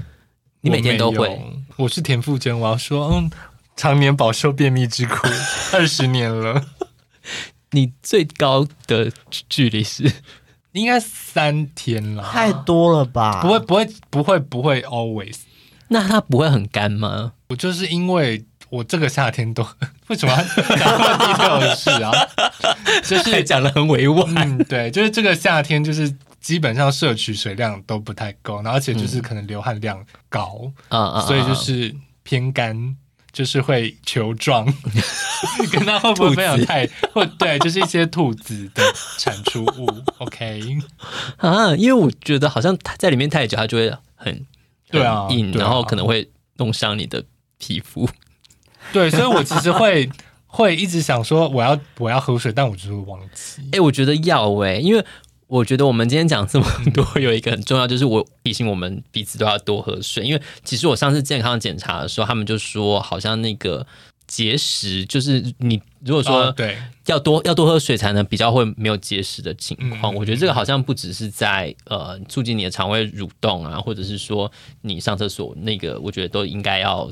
[0.60, 1.40] 你每天都会。
[1.76, 3.30] 我是田馥甄，我要说，嗯。
[3.76, 5.28] 常年饱受便秘之苦，
[5.72, 6.64] 二十年了。
[7.70, 9.10] 你最高的
[9.48, 10.12] 距离是
[10.72, 13.42] 应该三天了，太多了吧？
[13.42, 15.38] 不会，不会，不会，不会，always。
[15.88, 17.32] 那它不会很干吗？
[17.48, 19.66] 我就是因为我这个夏天都
[20.06, 20.34] 为什么
[20.76, 22.12] 讲那么低调的事啊？
[23.04, 24.24] 就是讲的很委婉。
[24.36, 32.96] 嗯，对，就是这个夏天就是基本上摄取水量都不太够，然后而且就是可能流汗量高啊，所以就是偏干。
[33.34, 34.64] 就是会球状，
[35.70, 38.82] 跟它会不会没有太或对，就是一些兔子的
[39.18, 39.86] 产出物。
[40.18, 40.78] OK
[41.38, 44.46] 啊，因为我觉得好像它在里面太久，它就会很
[44.90, 47.24] 对啊硬，然后可能会弄伤你的
[47.58, 48.08] 皮肤。
[48.92, 50.08] 对，所以我其实会
[50.46, 53.62] 会一直想说，我要我要喝水，但我就是忘记。
[53.64, 55.04] 哎、欸，我觉得要哎、欸，因为。
[55.54, 60.24] 我觉得我们今天讲这么多，有一个很重要，就是我提醒我们彼此都要多喝水。
[60.24, 63.86] 因为其实我上次健康检查的时候，他们就说好像那个
[64.26, 66.76] 节食，就是你如果说对
[67.06, 70.12] 要多要多喝水才能比较会没有节食的情况。
[70.12, 74.50] 嗯、我觉得这个好像不只是在呃促进你的肠胃蠕动啊，或者是说
[74.80, 77.08] 你上厕所那个，我觉得都应该要。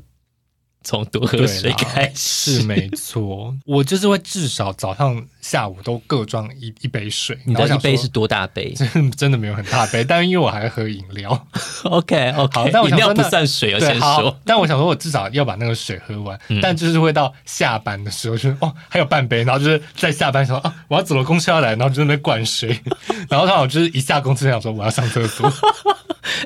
[0.82, 7.38] 从多喝水开始是没错，我就是会至少早上、下午都各装一一杯水。
[7.44, 8.72] 你的一杯是多大杯？
[8.76, 11.46] 真真的没有很大杯，但因为我还喝饮料。
[11.84, 14.36] OK OK，好，但我饮料不算水，先说。
[14.44, 16.38] 但我想说，我至少要把那个水喝完。
[16.48, 22.80] 嗯、但就是会到下班的时候，就是哦，还有半杯，然后就是在下班的时候啊，我要走了，公司要来，然后就在那边灌水。
[23.28, 25.52] 然后刚好就是一下公车想说我要上厕所。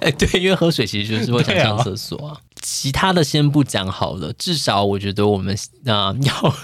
[0.00, 2.36] 哎，对，因为喝水其实就是会想上厕所啊。
[2.68, 5.54] 其他的先不讲好了，至少我觉得我们
[5.84, 6.56] 啊、呃、 要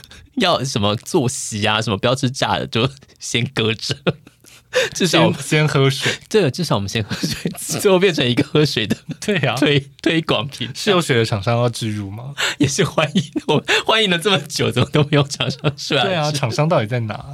[0.58, 2.90] 要什么作息啊，什么不要吃炸的，就
[3.20, 3.96] 先搁着。
[4.92, 10.68] 至少先，先喝水， 对，至少我们先喝水，最后变成一个喝水的对呀、啊、推推广品。
[10.74, 12.34] 是有水的厂商要植入吗？
[12.58, 16.02] 也是欢迎，我欢迎了这么久，怎么都没有厂商出来？
[16.02, 17.24] 对啊，厂商到底在哪？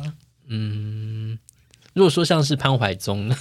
[0.48, 1.38] 嗯，
[1.94, 3.36] 如果说像是潘怀宗呢，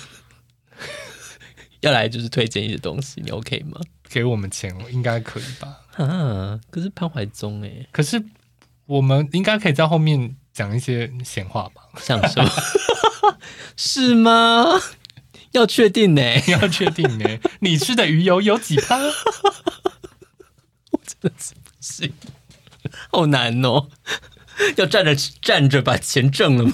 [1.82, 3.80] 要来就是推荐一些东西，你 OK 吗？
[4.09, 5.82] 给我们钱，应该可以吧？
[5.97, 8.23] 啊，可是潘怀宗哎，可是
[8.86, 11.84] 我们应该可以在后面讲一些闲话吧？
[11.99, 12.49] 像什么？
[13.75, 14.65] 是吗？
[15.51, 16.21] 要确定呢？
[16.47, 17.39] 要确定呢？
[17.61, 18.97] 你吃的鱼油有几趴？
[18.97, 22.13] 我真的是不行，
[23.11, 23.89] 好难哦！
[24.75, 26.73] 要站着站着把钱挣了吗？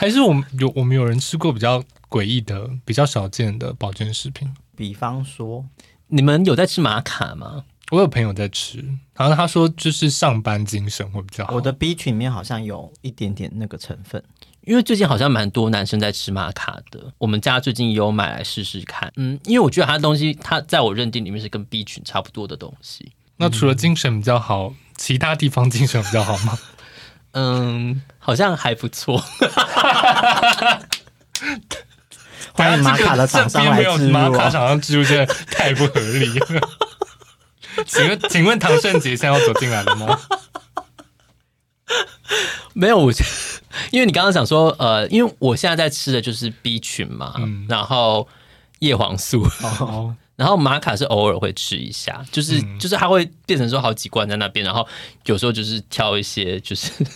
[0.00, 4.48] 还是我们有我们有人吃过比较诡异的、比较少见的保健食品？
[4.76, 5.66] 比方说，
[6.06, 7.64] 你们有在吃玛卡吗？
[7.90, 8.84] 我有朋友在吃，
[9.16, 11.52] 好像他说就是上班精神会比较好。
[11.52, 14.22] 我的 B 群里面好像有一点点那个成分，
[14.60, 17.12] 因为最近好像蛮多男生在吃玛卡的。
[17.18, 23.10] 我们家最近也有买来试试看，嗯，因为我觉得它的东西，它在我认定里面是跟 B 群差不多的东西。
[23.36, 26.56] 那除了精神比较好，嗯、其他地方精神比较好吗？
[27.32, 29.22] 嗯，好像还不错。
[32.52, 36.68] 欢迎玛卡的厂商来植入，玛卡厂商植入真的太不合理了。
[37.86, 40.18] 请问，请问唐胜杰现在要走进来了吗？
[42.72, 43.12] 没有，我
[43.92, 48.28] 因为你刚刚想说，呃，因为我现在在吃的就是 B 群嘛，嗯、然后
[48.80, 54.88] 叶黄素，哦、然后玛卡是偶尔会吃一下，就是、嗯、就是它会变成说好几罐在那边，然后
[55.26, 56.90] 有时候就是挑一些就是。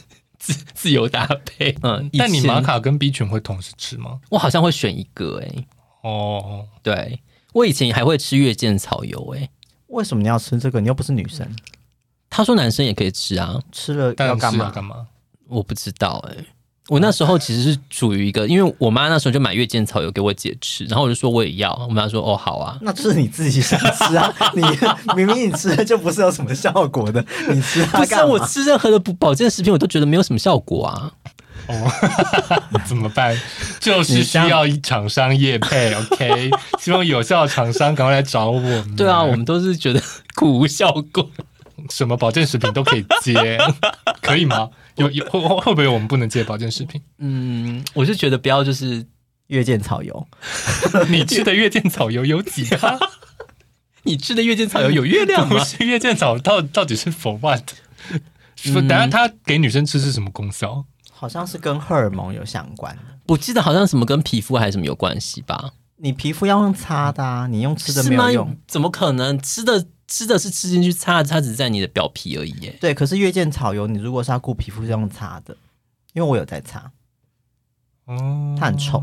[0.43, 4.19] 自自由搭配，嗯，但你玛卡跟 B 群会同时吃吗？
[4.29, 5.67] 我好像会选一个、欸，哎，
[6.03, 7.21] 哦，对，
[7.53, 9.49] 我以前还会吃月见草油、欸，哎，
[9.87, 10.81] 为什么你要吃这个？
[10.81, 11.49] 你又不是女生。
[12.29, 14.69] 他说男生也可以吃啊，吃了要干嘛？
[14.71, 15.07] 干嘛？
[15.47, 16.45] 我不知道、欸，哎。
[16.89, 24.63] 我那时候其实是处于一个，因为我妈那时候就买月见草油给我姐吃，然后我就说我也要，我妈说哦好啊，那是你自己想吃啊，你
[25.15, 27.85] 明明你吃了就不是有什么效果的，你吃？
[27.87, 31.13] 不是我吃任何的保健食品，我都觉得没有什么效果啊。
[31.69, 31.91] 哦，
[32.85, 33.41] 怎么办？
[33.79, 36.51] 就是需要一厂商业配， OK？
[36.81, 38.97] 希望有效的厂商赶快来找我们。
[38.97, 40.03] 对啊，我们都是觉得
[40.35, 41.31] 苦无效果，
[41.89, 43.57] 什么保健食品都可以接，
[44.21, 44.69] 可以吗？
[44.97, 47.01] 有有会会不会有我们不能接保健食品？
[47.19, 49.07] 嗯，我是觉得不要就是
[49.49, 50.27] 月见草油，
[51.09, 52.99] 你吃的月见草油有几趴？
[54.05, 55.59] 你吃的月见草油有月亮吗？
[55.59, 57.63] 不是月见草到到底是 for what？
[58.65, 60.85] 等下他给女生吃是什么功效？
[61.11, 63.03] 好像是跟荷尔蒙有相关的。
[63.29, 65.71] 我记得好像什么跟皮肤还是什么有关系吧？
[65.99, 69.87] 你皮肤要用擦的啊，你用吃的没有用，怎么可能吃的？
[70.13, 72.77] 吃的是吃进去擦的，它只是在你的表皮而已耶。
[72.79, 75.57] 对，可是月见草油，你如果是要顾皮肤，是用擦的，
[76.13, 76.93] 因为我有在擦。
[78.05, 79.03] 哦，它很臭。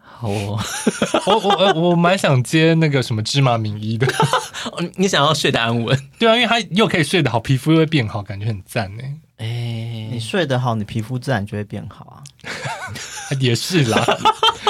[0.00, 0.58] 好哦，
[1.28, 4.06] 我我我蛮想接那个什么芝麻名医的。
[4.96, 6.10] 你想要睡得安稳？
[6.18, 9.02] 对啊，因为它又可以睡得好，皮肤又会变好，感觉很赞呢。
[9.36, 12.24] 哎，你睡得好，你皮肤自然就会变好啊。
[13.40, 14.04] 也是啦，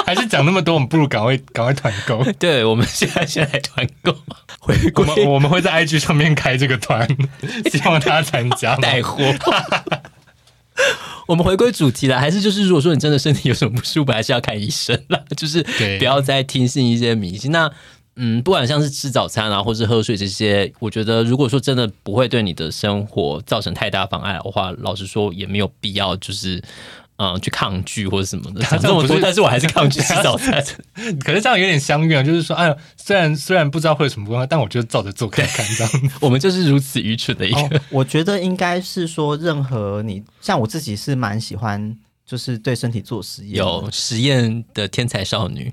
[0.05, 2.23] 还是讲那么多，我们不如赶快赶快团购。
[2.39, 4.15] 对，我们现在现在团购，
[4.59, 7.07] 回 归我们我们会在 IG 上面开这个团，
[7.71, 9.23] 希望大家参加带货。
[11.27, 15.19] 我们回归主题了，还是就是如果说你真的身体有什么不舒服，还是要看医生啦。
[15.35, 15.63] 就是
[15.97, 17.51] 不要再听信一些迷信。
[17.51, 17.71] 那
[18.15, 26.61] 嗯，不管像是吃早餐啊，或是喝水这些，我觉得如果说真的不会对你的生活造成太大妨碍的话，老实说也没有必要就是。
[27.17, 30.61] 嗯，去抗拒或者什么的， 讲这么多，但是我还是抗拒吃早餐。
[31.23, 35.93] 可是这样有点相怨啊，就是说，哎呀，虽然虽然不知道会有什么关系，但我觉得照着做看看这样。
[36.19, 37.77] 我们就是如此愚蠢的一个。
[37.77, 41.95] 哦，我觉得应该是说，任何你像我自己是蛮喜欢，
[42.25, 45.71] 就是对身体做实验，有实验的天才少女。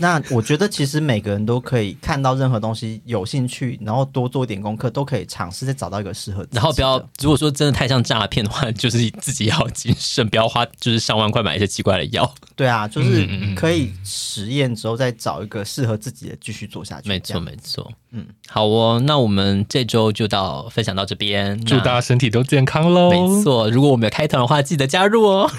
[0.00, 6.56] 那我觉得其实每个人都可以看到任何东西有兴趣，然后多做一点功课，都可以尝试再找到一个适合自己。
[6.56, 12.34] 然后不要，如果说真的太像诈骗的话，就是自己要谨慎，不要花就是上万块买一些奇怪的药。
[12.56, 17.08] 对啊，就是可以实验之后再找一个适合自己的继续做下去。
[17.08, 17.92] 没错，没错。
[18.12, 23.10] 嗯，好哦，那我们这周就到分享到这边，祝大家身体都健康喽。
[23.10, 25.50] 没错，如果我们有开团的话，记得加入哦。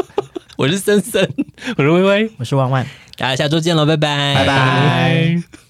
[0.56, 1.28] 我是森森，
[1.76, 2.86] 我是薇薇，我是万万。
[3.16, 5.42] 大家下周见喽，拜拜，拜拜。